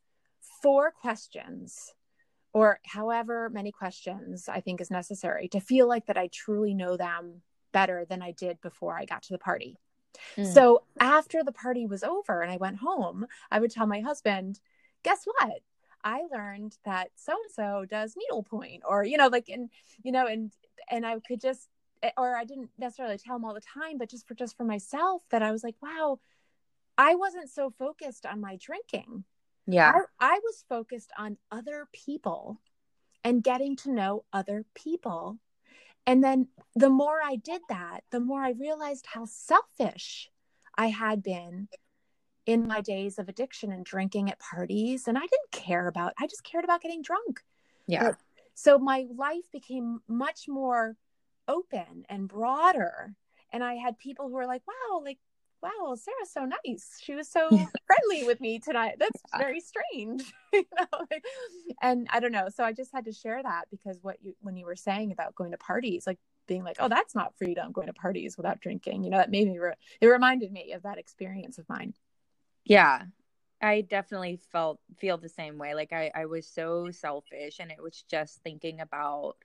[0.62, 1.92] four questions
[2.54, 6.96] or however many questions I think is necessary to feel like that I truly know
[6.96, 9.78] them better than I did before I got to the party.
[10.36, 10.46] Mm.
[10.52, 14.60] So after the party was over and I went home, I would tell my husband,
[15.02, 15.60] guess what?
[16.04, 19.70] I learned that so and so does needlepoint or you know like and
[20.02, 20.50] you know and
[20.90, 21.68] and I could just
[22.02, 24.64] eh, or I didn't necessarily tell him all the time but just for just for
[24.64, 26.18] myself that I was like wow
[26.98, 29.22] I wasn't so focused on my drinking
[29.66, 29.92] yeah.
[30.20, 32.60] I, I was focused on other people
[33.24, 35.38] and getting to know other people.
[36.06, 40.30] And then the more I did that, the more I realized how selfish
[40.76, 41.68] I had been
[42.44, 45.06] in my days of addiction and drinking at parties.
[45.06, 47.40] And I didn't care about, I just cared about getting drunk.
[47.86, 48.02] Yeah.
[48.02, 48.16] But,
[48.54, 50.96] so my life became much more
[51.48, 53.14] open and broader.
[53.52, 55.18] And I had people who were like, wow, like
[55.62, 56.98] wow, Sarah's so nice.
[57.00, 57.48] She was so
[57.86, 58.96] friendly with me tonight.
[58.98, 60.32] That's very strange.
[60.52, 61.06] you know?
[61.80, 62.48] and I don't know.
[62.48, 65.34] So I just had to share that because what you when you were saying about
[65.34, 69.04] going to parties, like being like, oh, that's not freedom going to parties without drinking.
[69.04, 71.94] You know, that made me re- it reminded me of that experience of mine.
[72.64, 73.02] Yeah.
[73.60, 75.74] I definitely felt feel the same way.
[75.74, 79.36] Like I, I was so selfish and it was just thinking about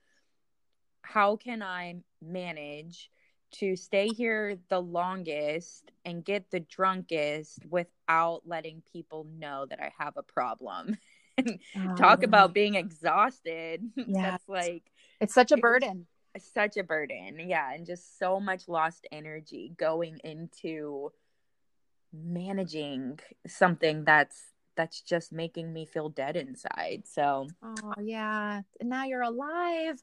[1.02, 3.10] how can I manage
[3.50, 9.92] to stay here the longest and get the drunkest without letting people know that I
[9.98, 10.98] have a problem.
[11.38, 12.24] and oh, talk ah.
[12.24, 13.82] about being exhausted.
[13.96, 14.30] Yeah.
[14.30, 14.84] That's like
[15.20, 16.06] it's such a burden.
[16.38, 17.38] such a burden.
[17.48, 21.12] Yeah, and just so much lost energy going into
[22.12, 24.36] managing something that's
[24.76, 27.02] that's just making me feel dead inside.
[27.04, 30.00] So, oh yeah, now you're alive.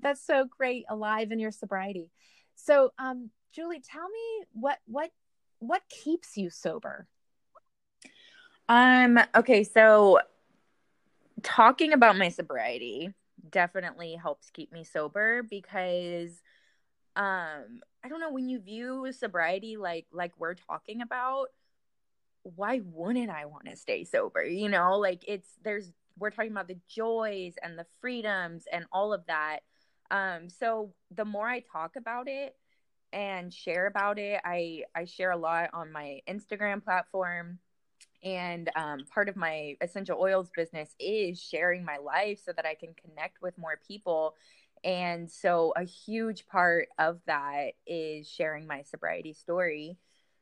[0.00, 2.10] That's so great, alive in your sobriety.
[2.62, 5.10] So, um, Julie, tell me what what
[5.58, 7.06] what keeps you sober?
[8.68, 9.18] Um.
[9.34, 9.64] Okay.
[9.64, 10.20] So,
[11.42, 13.12] talking about my sobriety
[13.50, 16.42] definitely helps keep me sober because,
[17.16, 21.48] um, I don't know when you view sobriety like like we're talking about.
[22.42, 24.42] Why wouldn't I want to stay sober?
[24.42, 29.12] You know, like it's there's we're talking about the joys and the freedoms and all
[29.12, 29.60] of that
[30.10, 32.56] um, so the more I talk about it
[33.12, 37.58] and share about it, I I share a lot on my Instagram platform.
[38.22, 42.74] And um, part of my essential oils business is sharing my life so that I
[42.74, 44.34] can connect with more people.
[44.84, 49.98] And so, a huge part of that is sharing my sobriety story.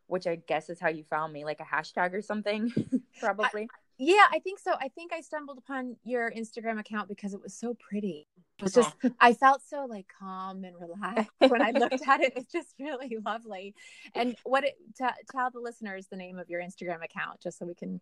[0.07, 2.73] which I guess is how you found me, like a hashtag or something,
[3.21, 3.63] probably.
[3.65, 3.67] I,
[3.99, 4.75] yeah, I think so.
[4.81, 8.27] I think I stumbled upon your Instagram account because it was so pretty.
[8.59, 12.33] It was just I felt so like calm and relaxed when I looked at it.
[12.35, 13.75] It's just really lovely.
[14.15, 17.67] And what it t- tell the listeners the name of your Instagram account just so
[17.67, 18.01] we can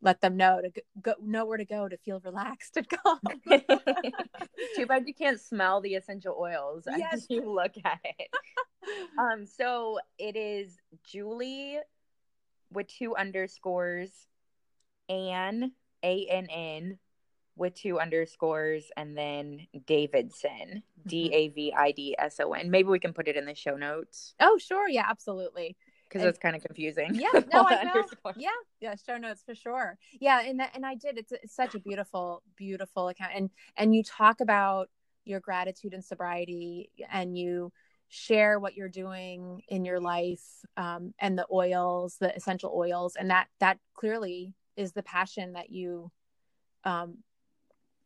[0.00, 3.18] let them know to go know where to go to feel relaxed and calm.
[4.76, 7.14] Too bad you can't smell the essential oils yes.
[7.14, 8.30] as you look at it.
[9.18, 11.78] um, so it is Julie
[12.72, 14.10] with two underscores,
[15.08, 16.98] Ann A N N
[17.58, 21.08] with two underscores, and then Davidson mm-hmm.
[21.08, 22.70] D A V I D S O N.
[22.70, 24.34] Maybe we can put it in the show notes.
[24.40, 25.76] Oh, sure, yeah, absolutely
[26.08, 27.14] because it's kind of confusing.
[27.14, 28.04] Yeah, no, I know.
[28.36, 28.48] Yeah,
[28.80, 29.98] yeah, show notes for sure.
[30.20, 31.18] Yeah, and that, and I did.
[31.18, 34.88] It's, it's such a beautiful, beautiful account, and and you talk about
[35.24, 37.72] your gratitude and sobriety, and you
[38.08, 40.44] share what you're doing in your life,
[40.76, 45.70] um, and the oils, the essential oils, and that that clearly is the passion that
[45.70, 46.10] you,
[46.84, 47.18] um,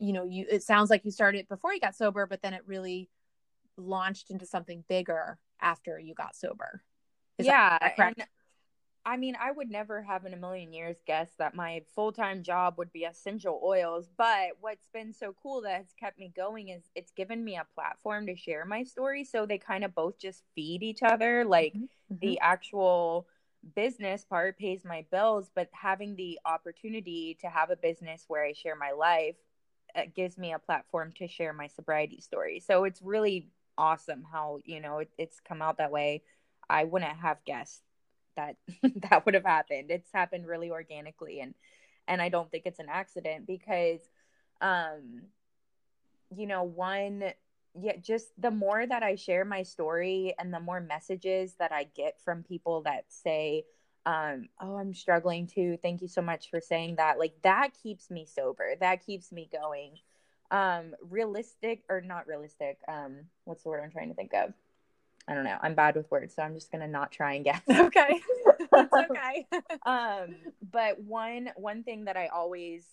[0.03, 0.47] you know, you.
[0.51, 3.09] It sounds like you started before you got sober, but then it really
[3.77, 6.83] launched into something bigger after you got sober.
[7.38, 8.23] Is yeah, correct?
[9.05, 12.43] I mean, I would never have in a million years guessed that my full time
[12.43, 14.09] job would be essential oils.
[14.17, 17.67] But what's been so cool that has kept me going is it's given me a
[17.75, 19.25] platform to share my story.
[19.25, 21.45] So they kind of both just feed each other.
[21.45, 22.17] Like mm-hmm.
[22.21, 22.45] the mm-hmm.
[22.53, 23.27] actual
[23.75, 28.53] business part pays my bills, but having the opportunity to have a business where I
[28.53, 29.37] share my life
[29.94, 32.61] uh, gives me a platform to share my sobriety story.
[32.61, 36.22] So it's really awesome how, you know, it, it's come out that way
[36.68, 37.83] I wouldn't have guessed
[38.37, 38.57] that
[39.11, 39.90] that would have happened.
[39.90, 41.55] It's happened really organically and
[42.09, 44.00] and I don't think it's an accident because
[44.61, 45.22] um
[46.35, 47.33] you know, one
[47.81, 51.85] yeah, just the more that I share my story and the more messages that I
[51.94, 53.64] get from people that say
[54.07, 55.79] um oh I'm struggling too.
[55.83, 57.19] Thank you so much for saying that.
[57.19, 58.75] Like that keeps me sober.
[58.81, 59.99] That keeps me going.
[60.51, 62.79] Um realistic or not realistic.
[62.88, 64.53] Um what's the word I'm trying to think of?
[65.29, 65.59] I don't know.
[65.62, 67.62] I'm bad with words, so I'm just gonna not try and guess.
[67.69, 68.21] Okay,
[68.71, 69.47] that's okay.
[69.87, 70.35] um,
[70.71, 72.85] but one one thing that I always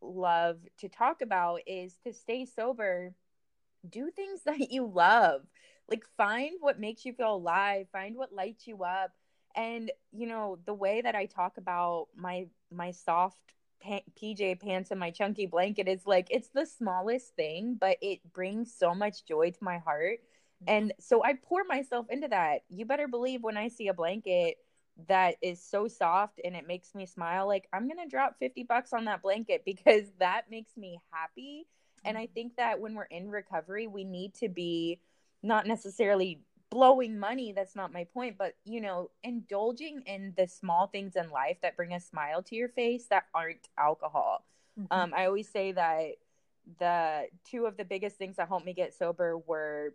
[0.00, 3.14] love to talk about is to stay sober.
[3.88, 5.42] Do things that you love.
[5.88, 7.86] Like find what makes you feel alive.
[7.90, 9.12] Find what lights you up.
[9.54, 13.38] And you know the way that I talk about my my soft
[13.84, 18.72] PJ pants and my chunky blanket is like it's the smallest thing, but it brings
[18.72, 20.20] so much joy to my heart
[20.66, 22.62] and so I pour myself into that.
[22.68, 24.56] You better believe when I see a blanket
[25.08, 28.64] that is so soft and it makes me smile, like I'm going to drop 50
[28.64, 31.66] bucks on that blanket because that makes me happy.
[32.04, 32.32] And I mm-hmm.
[32.34, 35.00] think that when we're in recovery, we need to be
[35.42, 36.40] not necessarily
[36.72, 37.52] blowing money.
[37.52, 41.76] That's not my point, but you know, indulging in the small things in life that
[41.76, 44.46] bring a smile to your face that aren't alcohol.
[44.80, 44.98] Mm-hmm.
[44.98, 46.12] Um, I always say that
[46.78, 49.92] the two of the biggest things that helped me get sober were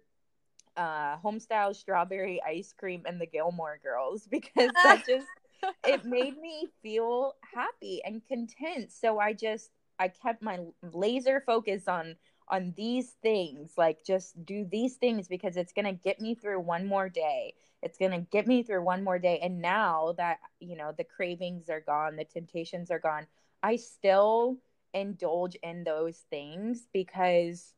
[0.75, 5.25] uh, homestyle strawberry ice cream and the Gilmore Girls because that just
[5.87, 8.91] it made me feel happy and content.
[8.91, 10.59] So I just I kept my
[10.93, 12.17] laser focus on
[12.49, 16.59] on these things like just do these things because it's going to get me through
[16.59, 17.53] one more day.
[17.83, 19.39] It's going to get me through one more day.
[19.41, 23.27] And now that you know the cravings are gone the temptations are gone
[23.63, 24.57] i still
[24.93, 27.73] indulge in those things because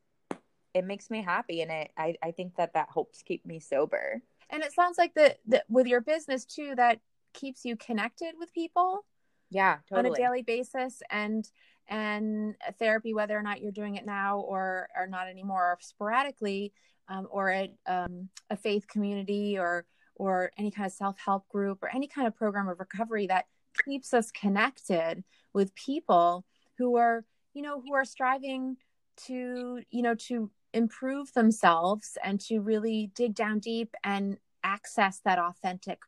[0.73, 1.61] it makes me happy.
[1.61, 4.21] And it I, I think that that helps keep me sober.
[4.49, 6.99] And it sounds like that with your business too that
[7.33, 9.05] keeps you connected with people
[9.51, 10.09] yeah totally.
[10.09, 11.01] on a daily basis.
[11.09, 11.49] And
[11.89, 16.71] and therapy whether or not you're doing it now or or not anymore or sporadically
[17.09, 21.89] um, or at um, a faith community or or any kind of self-help group or
[21.93, 23.45] any kind of program of recovery that
[23.85, 25.23] keeps us connected
[25.53, 26.45] with people
[26.77, 28.77] who are you know who are striving
[29.17, 35.39] to you know to improve themselves and to really dig down deep and access that
[35.39, 35.99] authentic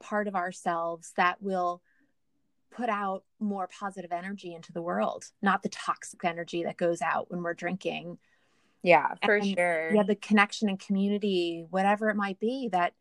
[0.00, 1.82] part of ourselves that will
[2.70, 7.30] put out more positive energy into the world, not the toxic energy that goes out
[7.30, 8.18] when we're drinking.
[8.82, 9.94] Yeah, for and, sure.
[9.94, 12.94] Yeah, the connection and community, whatever it might be, that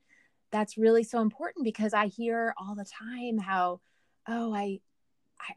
[0.52, 3.80] that's really so important because I hear all the time how,
[4.28, 4.80] oh, I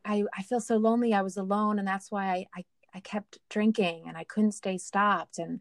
[0.05, 1.13] I I feel so lonely.
[1.15, 4.77] I was alone, and that's why I, I I kept drinking and I couldn't stay
[4.77, 5.39] stopped.
[5.39, 5.61] And,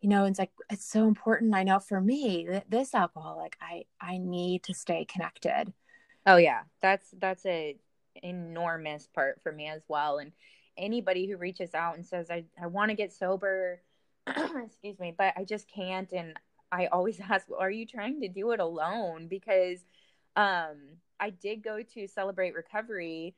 [0.00, 1.52] you know, it's like, it's so important.
[1.52, 5.72] I know for me, this alcoholic, I, I need to stay connected.
[6.26, 6.62] Oh yeah.
[6.80, 7.76] That's, that's a
[8.22, 10.18] enormous part for me as well.
[10.18, 10.32] And
[10.76, 13.82] anybody who reaches out and says, I, I want to get sober,
[14.26, 16.10] excuse me, but I just can't.
[16.12, 16.34] And
[16.72, 19.28] I always ask, well, are you trying to do it alone?
[19.28, 19.80] Because
[20.36, 23.36] Um, I did go to Celebrate Recovery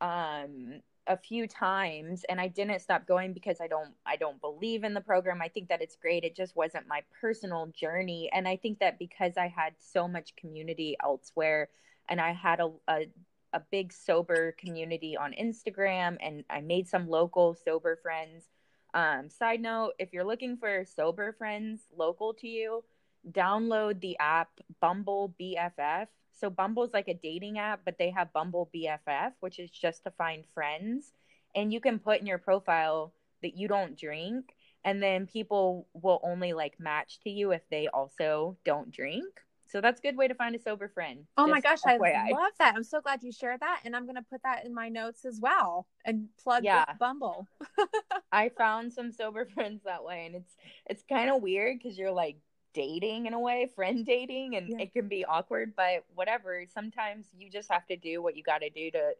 [0.00, 4.84] um a few times and I didn't stop going because I don't I don't believe
[4.84, 5.42] in the program.
[5.42, 6.24] I think that it's great.
[6.24, 10.36] It just wasn't my personal journey and I think that because I had so much
[10.36, 11.68] community elsewhere
[12.08, 13.06] and I had a, a
[13.54, 18.44] a big sober community on Instagram and I made some local sober friends.
[18.92, 22.84] Um, side note, if you're looking for sober friends local to you,
[23.30, 24.50] download the app
[24.82, 29.70] Bumble BFF so Bumble's like a dating app, but they have Bumble BFF, which is
[29.70, 31.12] just to find friends.
[31.54, 34.54] And you can put in your profile that you don't drink,
[34.84, 39.40] and then people will only like match to you if they also don't drink.
[39.68, 41.26] So that's a good way to find a sober friend.
[41.36, 42.14] Oh my gosh, FYI.
[42.14, 42.74] I love that.
[42.74, 43.80] I'm so glad you shared that.
[43.84, 46.86] And I'm going to put that in my notes as well and plug yeah.
[46.98, 47.46] Bumble.
[48.32, 50.24] I found some sober friends that way.
[50.24, 50.56] And it's,
[50.86, 52.38] it's kind of weird because you're like
[52.72, 54.78] dating in a way, friend dating, and yeah.
[54.80, 56.64] it can be awkward, but whatever.
[56.72, 59.12] Sometimes you just have to do what you got to do to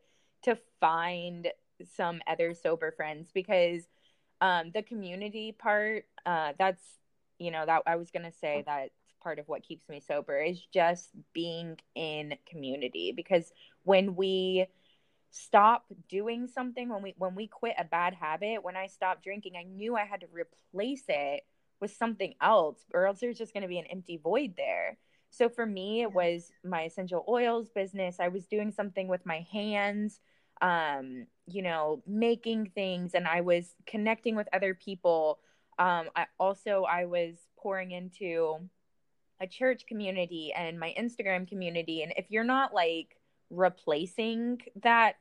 [0.45, 1.49] to find
[1.97, 3.83] some other sober friends because
[4.41, 6.83] um the community part uh that's
[7.39, 8.91] you know that I was going to say that
[9.21, 13.53] part of what keeps me sober is just being in community because
[13.85, 14.67] when we
[15.31, 19.53] stop doing something when we when we quit a bad habit when i stopped drinking
[19.59, 21.43] i knew i had to replace it
[21.81, 24.99] with something else, or else there's just going to be an empty void there.
[25.31, 28.17] So for me, it was my essential oils business.
[28.19, 30.21] I was doing something with my hands,
[30.61, 35.39] um, you know, making things, and I was connecting with other people.
[35.79, 38.59] Um, I also I was pouring into
[39.41, 43.17] a church community and my Instagram community, and if you're not like
[43.51, 45.17] replacing that,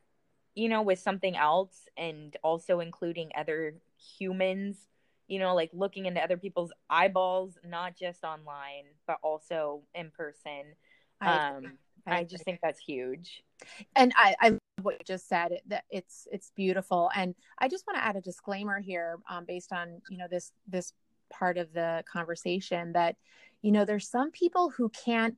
[0.55, 3.75] you know, with something else, and also including other
[4.17, 4.87] humans
[5.27, 10.73] you know, like looking into other people's eyeballs, not just online, but also in person.
[11.19, 11.73] I, um,
[12.05, 13.43] I, I just think that's huge.
[13.95, 15.59] And I, I love what you just said.
[15.67, 17.11] That it's it's beautiful.
[17.15, 20.51] And I just want to add a disclaimer here, um, based on you know this
[20.67, 20.93] this
[21.29, 23.17] part of the conversation that
[23.61, 25.35] you know there's some people who can't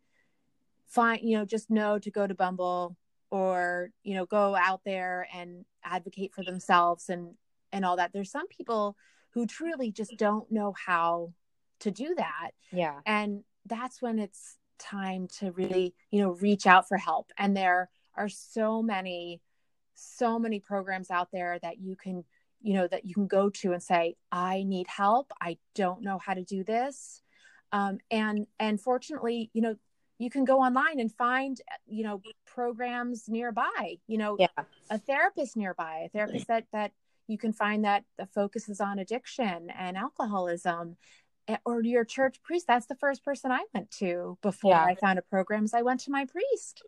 [0.87, 2.95] find you know just know to go to Bumble
[3.31, 7.35] or you know go out there and advocate for themselves and
[7.71, 8.11] and all that.
[8.13, 8.95] There's some people
[9.31, 11.33] who truly just don't know how
[11.81, 12.51] to do that.
[12.71, 12.99] Yeah.
[13.05, 17.31] And that's when it's time to really, you know, reach out for help.
[17.37, 19.41] And there are so many,
[19.93, 22.23] so many programs out there that you can,
[22.61, 25.31] you know, that you can go to and say, I need help.
[25.39, 27.21] I don't know how to do this.
[27.71, 29.75] Um, and and fortunately, you know,
[30.19, 34.47] you can go online and find you know programs nearby you know yeah.
[34.91, 36.91] a therapist nearby a therapist that that
[37.27, 40.97] you can find that the focus is on addiction and alcoholism
[41.65, 44.83] or your church priest that's the first person i went to before yeah.
[44.83, 46.83] i found a program i went to my priest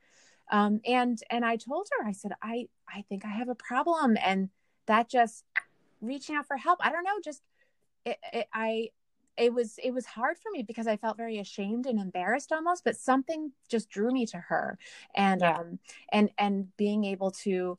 [0.51, 4.17] um, and and i told her i said i i think i have a problem
[4.23, 4.49] and
[4.87, 5.45] that just
[6.01, 7.41] reaching out for help i don't know just
[8.05, 8.89] it, it, i
[9.41, 12.83] it was it was hard for me because i felt very ashamed and embarrassed almost
[12.83, 14.77] but something just drew me to her
[15.15, 15.57] and yeah.
[15.57, 15.79] um
[16.11, 17.77] and and being able to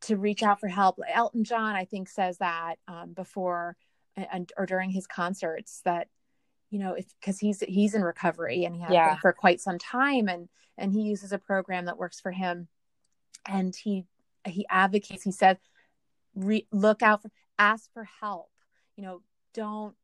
[0.00, 0.98] to reach out for help.
[1.12, 3.76] Elton John, I think, says that um, before
[4.16, 6.08] and or during his concerts that
[6.70, 9.10] you know if because he's he's in recovery and he has yeah.
[9.10, 12.66] been for quite some time and and he uses a program that works for him
[13.46, 14.06] and he
[14.44, 15.56] he advocates he says
[16.34, 17.30] re, look out for
[17.60, 18.50] ask for help
[18.96, 19.22] you know
[19.54, 19.94] don't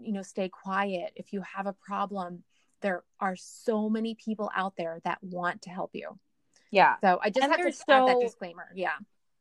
[0.00, 1.12] you know stay quiet.
[1.16, 2.42] If you have a problem
[2.82, 6.18] there are so many people out there that want to help you.
[6.70, 6.96] Yeah.
[7.00, 8.68] So i just and have to so, that disclaimer.
[8.74, 8.96] Yeah.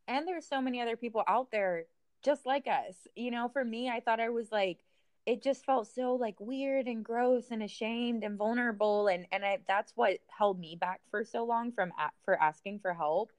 [0.07, 1.85] And there's so many other people out there
[2.23, 2.95] just like us.
[3.15, 4.79] You know for me i thought i was like
[5.25, 9.07] it just felt so like weird and gross and ashamed and vulnerable.
[9.07, 11.91] And and I, that's what held me back for so long from
[12.23, 13.31] for asking for help.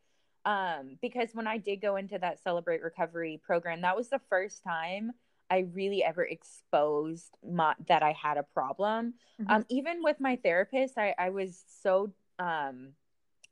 [0.45, 4.63] Um because when i did go into that celebrate recovery program that was the first
[4.63, 5.13] time
[5.51, 9.51] i really ever exposed my, that i had a problem mm-hmm.
[9.51, 12.89] um even with my therapist i i was so um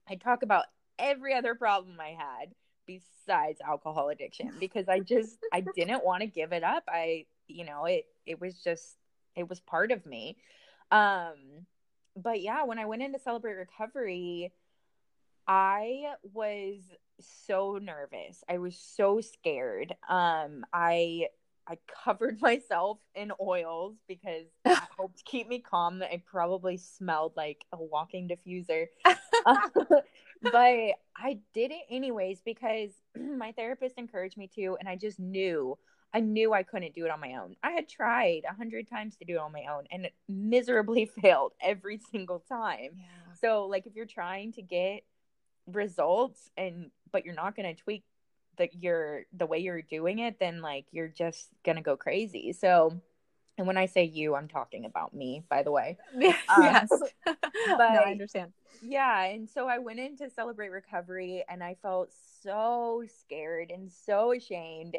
[0.09, 0.65] i talk about
[0.99, 2.55] every other problem i had
[2.87, 6.85] besides alcohol addiction because I just I didn't want to give it up.
[6.89, 8.97] I you know, it it was just
[9.37, 10.37] it was part of me.
[10.91, 11.67] Um
[12.17, 14.53] but yeah, when I went into celebrate recovery,
[15.49, 16.81] I was
[17.21, 18.45] so nervous.
[18.49, 19.95] I was so scared.
[20.09, 21.29] Um I
[21.67, 25.99] I covered myself in oils because I hoped to keep me calm.
[26.01, 28.87] That I probably smelled like a walking diffuser.
[30.43, 35.79] but I did it anyways because my therapist encouraged me to, and I just knew
[36.15, 37.57] I knew I couldn't do it on my own.
[37.65, 41.07] I had tried a hundred times to do it on my own and it miserably
[41.07, 42.91] failed every single time.
[42.97, 43.35] Yeah.
[43.41, 45.03] So like if you're trying to get
[45.67, 48.05] results and but you're not going to tweak
[48.57, 52.53] the your the way you're doing it, then like you're just to go crazy.
[52.53, 53.01] So
[53.57, 55.97] and when I say you, I'm talking about me, by the way.
[56.49, 56.89] Um, yes.
[57.25, 57.39] but
[57.79, 58.53] no, I understand.
[58.83, 59.25] Yeah.
[59.25, 62.11] And so I went in to celebrate recovery and I felt
[62.43, 64.97] so scared and so ashamed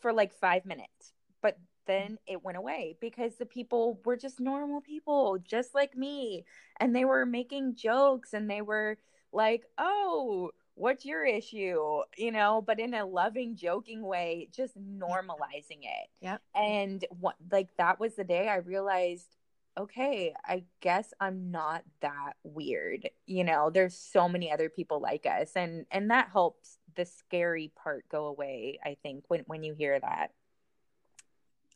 [0.00, 1.12] for like five minutes.
[1.42, 6.44] But then it went away because the people were just normal people, just like me.
[6.78, 8.98] And they were making jokes and they were
[9.32, 10.50] like, oh,
[10.80, 12.00] what's your issue?
[12.16, 16.08] You know, but in a loving, joking way, just normalizing it.
[16.20, 16.38] Yeah.
[16.54, 19.36] And what, like, that was the day I realized
[19.78, 23.08] okay, I guess I'm not that weird.
[23.26, 27.72] You know, there's so many other people like us and and that helps the scary
[27.82, 30.32] part go away, I think, when when you hear that.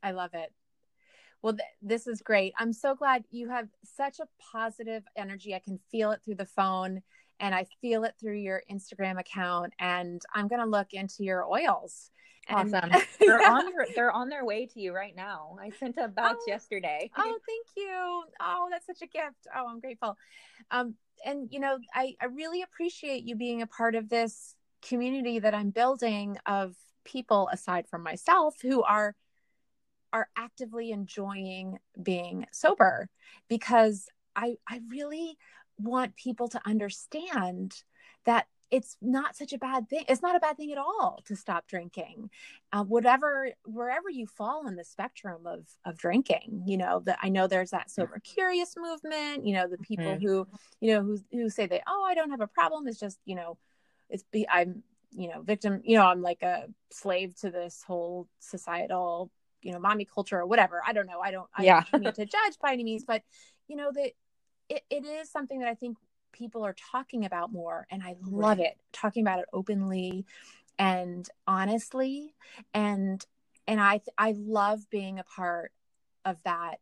[0.03, 0.53] I love it.
[1.41, 2.53] Well, th- this is great.
[2.59, 5.55] I'm so glad you have such a positive energy.
[5.55, 7.03] I can feel it through the phone
[7.41, 11.45] and I feel it through your Instagram account and I'm going to look into your
[11.45, 12.11] oils
[12.49, 12.91] Awesome.
[13.21, 15.57] they're on your, they're on their way to you right now.
[15.61, 17.11] I sent a box oh, yesterday.
[17.17, 18.25] oh, thank you.
[18.41, 19.47] Oh, that's such a gift.
[19.55, 20.17] Oh, I'm grateful.
[20.71, 25.39] Um, and you know, I, I really appreciate you being a part of this community
[25.39, 26.75] that I'm building of
[27.05, 29.15] people aside from myself who are
[30.13, 33.09] are actively enjoying being sober
[33.49, 34.07] because
[34.37, 35.37] I I really
[35.79, 37.75] want people to understand
[38.25, 40.05] that it's not such a bad thing.
[40.09, 42.31] It's not a bad thing at all to stop drinking,
[42.73, 46.65] uh, whatever wherever you fall on the spectrum of of drinking.
[46.67, 49.47] You know that I know there's that sober curious movement.
[49.47, 50.27] You know the people mm-hmm.
[50.27, 50.49] who
[50.81, 52.89] you know who who say they oh I don't have a problem.
[52.89, 53.59] It's just you know
[54.09, 55.81] it's be I'm you know victim.
[55.85, 59.31] You know I'm like a slave to this whole societal
[59.63, 60.83] you know mommy culture or whatever.
[60.87, 61.21] I don't know.
[61.21, 61.49] I don't.
[61.57, 61.83] I yeah.
[61.93, 63.23] don't mean to judge by any means, but
[63.69, 64.13] you know that
[64.69, 65.97] it, it is something that I think
[66.35, 70.27] people are talking about more and i love it talking about it openly
[70.79, 72.35] and honestly
[72.75, 73.25] and
[73.69, 75.71] and i i love being a part
[76.25, 76.81] of that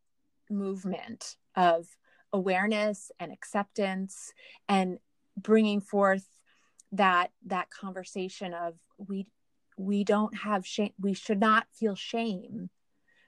[0.51, 1.87] movement of
[2.33, 4.33] awareness and acceptance
[4.69, 4.99] and
[5.37, 6.27] bringing forth
[6.91, 9.27] that that conversation of we
[9.77, 12.71] we don't have shame we should not feel shame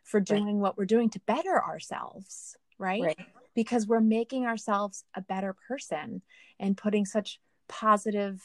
[0.05, 0.55] for doing right.
[0.57, 3.03] what we're doing to better ourselves right?
[3.03, 3.19] right?
[3.55, 6.23] Because we're making ourselves a better person
[6.59, 8.41] and putting such positive,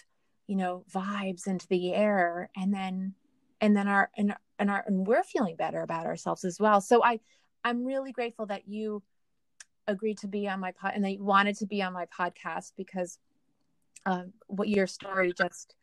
[0.47, 2.49] you know, vibes into the air.
[2.55, 3.15] And then
[3.61, 6.81] and then our and, and our and we're feeling better about ourselves as well.
[6.81, 7.19] So I
[7.63, 9.03] I'm really grateful that you
[9.87, 12.73] agreed to be on my pod and that you wanted to be on my podcast
[12.77, 13.17] because
[14.05, 15.75] um, what your story just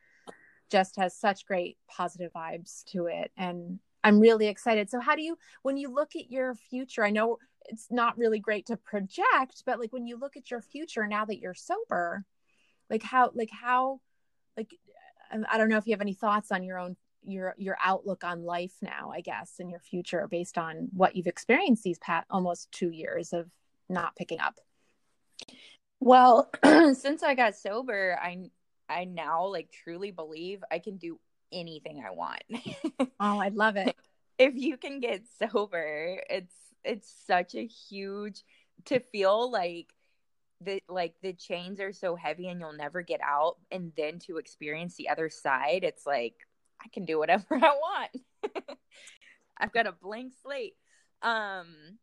[0.71, 3.31] just has such great positive vibes to it.
[3.37, 4.89] And i'm really excited.
[4.89, 8.39] So how do you when you look at your future i know it's not really
[8.39, 12.25] great to project but like when you look at your future now that you're sober
[12.91, 14.01] like how like how
[14.57, 14.75] like
[15.33, 18.25] um, i don't know if you have any thoughts on your own your your outlook
[18.25, 22.27] on life now i guess in your future based on what you've experienced these past
[22.31, 23.51] almost two years of
[23.89, 24.61] not picking up.
[26.01, 26.51] Well
[26.95, 28.51] since i got sober i
[28.89, 31.19] i now like truly believe i can do
[31.53, 32.43] anything i want.
[33.21, 33.97] Oh i love it.
[34.39, 36.55] If you can get sober it's
[36.85, 38.43] it's such a huge
[38.87, 39.89] to feel like
[40.61, 44.39] the like the chains are so heavy and you'll never get out and then to
[44.39, 46.35] experience the other side it's like
[46.83, 48.11] i can do whatever i want.
[49.59, 50.75] I've got a blank slate.
[51.23, 51.99] Um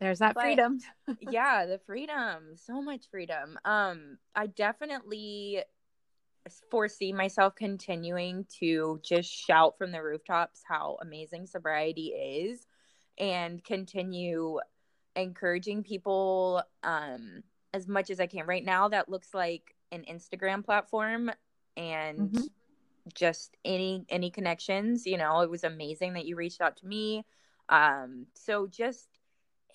[0.00, 0.78] there's that freedom.
[1.20, 3.58] yeah the freedom so much freedom.
[3.64, 5.62] Um i definitely
[6.70, 12.66] foresee myself continuing to just shout from the rooftops how amazing sobriety is
[13.18, 14.58] and continue
[15.16, 17.42] encouraging people um,
[17.74, 18.46] as much as I can.
[18.46, 21.30] Right now, that looks like an Instagram platform
[21.76, 22.44] and mm-hmm.
[23.14, 25.06] just any any connections.
[25.06, 27.24] You know, it was amazing that you reached out to me.
[27.68, 29.08] Um, so just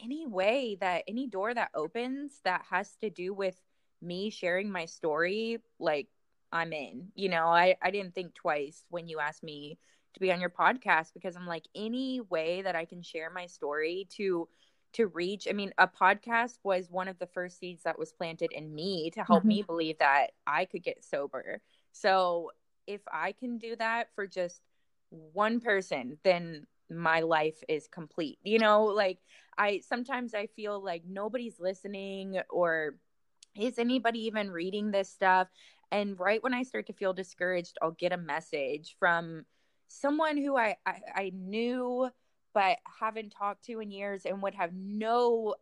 [0.04, 3.60] any way that any door that opens that has to do with
[4.02, 6.08] me sharing my story, like
[6.52, 7.10] I'm in.
[7.16, 9.78] You know, I I didn't think twice when you asked me
[10.16, 13.46] to be on your podcast because I'm like any way that I can share my
[13.46, 14.48] story to
[14.94, 15.48] to reach.
[15.50, 19.12] I mean, a podcast was one of the first seeds that was planted in me
[19.12, 19.50] to help mm-hmm.
[19.50, 21.62] me believe that I could get sober.
[21.92, 22.52] So,
[22.88, 24.62] if I can do that for just
[25.10, 28.40] one person, then my life is complete.
[28.44, 29.20] You know, like
[29.58, 32.96] I sometimes I feel like nobody's listening or
[33.56, 35.48] is anybody even reading this stuff?
[35.92, 39.46] And right when I start to feel discouraged, I'll get a message from
[39.88, 42.10] someone who I, I, I knew
[42.54, 45.56] but haven't talked to in years and would have no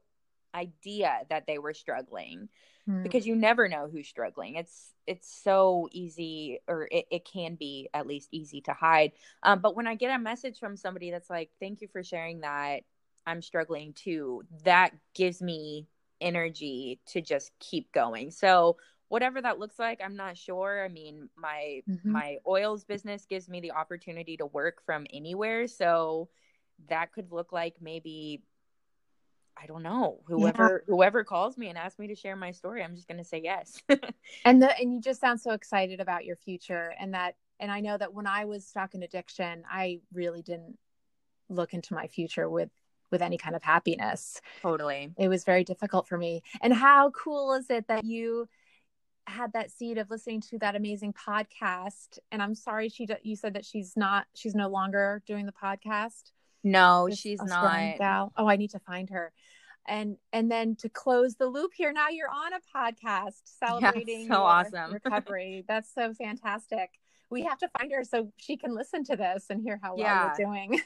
[0.54, 2.48] idea that they were struggling
[2.88, 3.04] mm.
[3.04, 4.56] because you never know who's struggling.
[4.56, 9.12] It's it's so easy or it, it can be at least easy to hide.
[9.42, 12.42] Um, but when i get a message from somebody that's like thank you for sharing
[12.42, 12.84] that.
[13.26, 15.88] I'm struggling too that gives me
[16.22, 18.32] energy to just keep going.
[18.32, 18.78] So
[19.14, 22.12] whatever that looks like i'm not sure i mean my mm-hmm.
[22.12, 26.28] my oils business gives me the opportunity to work from anywhere so
[26.90, 28.42] that could look like maybe
[29.56, 30.22] I don't know.
[30.26, 30.92] Whoever yeah.
[30.92, 33.40] whoever calls me and asks me to share my story, I'm just going to say
[33.44, 33.80] yes.
[34.46, 37.80] and the and you just sound so excited about your future and that and I
[37.80, 40.80] know that when I was stuck in addiction, I really didn't
[41.50, 42.72] look into my future with
[43.12, 44.42] with any kind of happiness.
[44.64, 45.14] Totally.
[45.18, 46.42] It was very difficult for me.
[46.62, 48.50] And how cool is it that you
[49.26, 53.54] had that seed of listening to that amazing podcast and I'm sorry she you said
[53.54, 56.32] that she's not she's no longer doing the podcast.
[56.64, 57.98] No, she's not.
[57.98, 58.32] Gal.
[58.38, 59.34] Oh, I need to find her.
[59.86, 64.36] And and then to close the loop here, now you're on a podcast celebrating yeah,
[64.36, 65.66] so awesome recovery.
[65.68, 66.90] That's so fantastic.
[67.30, 70.06] We have to find her so she can listen to this and hear how well
[70.06, 70.34] yeah.
[70.38, 70.82] you're doing.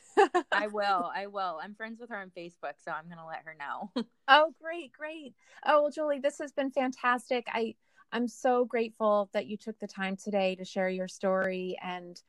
[0.50, 1.12] I will.
[1.14, 1.60] I will.
[1.62, 3.92] I'm friends with her on Facebook, so I'm gonna let her know.
[4.30, 5.36] oh, great, great.
[5.66, 7.48] Oh, well, Julie, this has been fantastic.
[7.52, 7.76] I
[8.12, 12.22] I'm so grateful that you took the time today to share your story and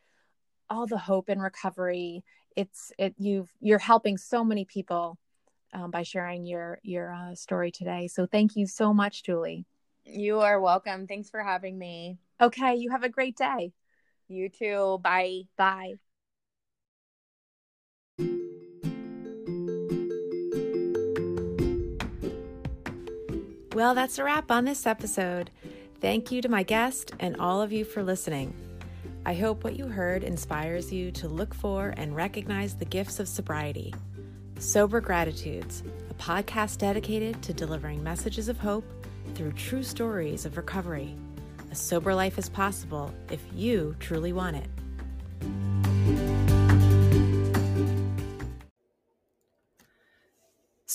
[0.68, 2.24] all the hope and recovery.
[2.56, 5.18] It's it you've you're helping so many people
[5.72, 8.08] um, by sharing your your uh, story today.
[8.08, 9.64] So thank you so much julie.
[10.04, 11.06] You are welcome.
[11.06, 12.18] Thanks for having me.
[12.40, 12.74] Okay.
[12.76, 13.72] You have a great day.
[14.26, 14.98] You too.
[15.02, 15.42] Bye.
[15.56, 15.94] Bye
[23.78, 25.52] Well, that's a wrap on this episode.
[26.00, 28.52] Thank you to my guest and all of you for listening.
[29.24, 33.28] I hope what you heard inspires you to look for and recognize the gifts of
[33.28, 33.94] sobriety.
[34.58, 38.84] Sober Gratitudes, a podcast dedicated to delivering messages of hope
[39.36, 41.14] through true stories of recovery.
[41.70, 45.77] A sober life is possible if you truly want it.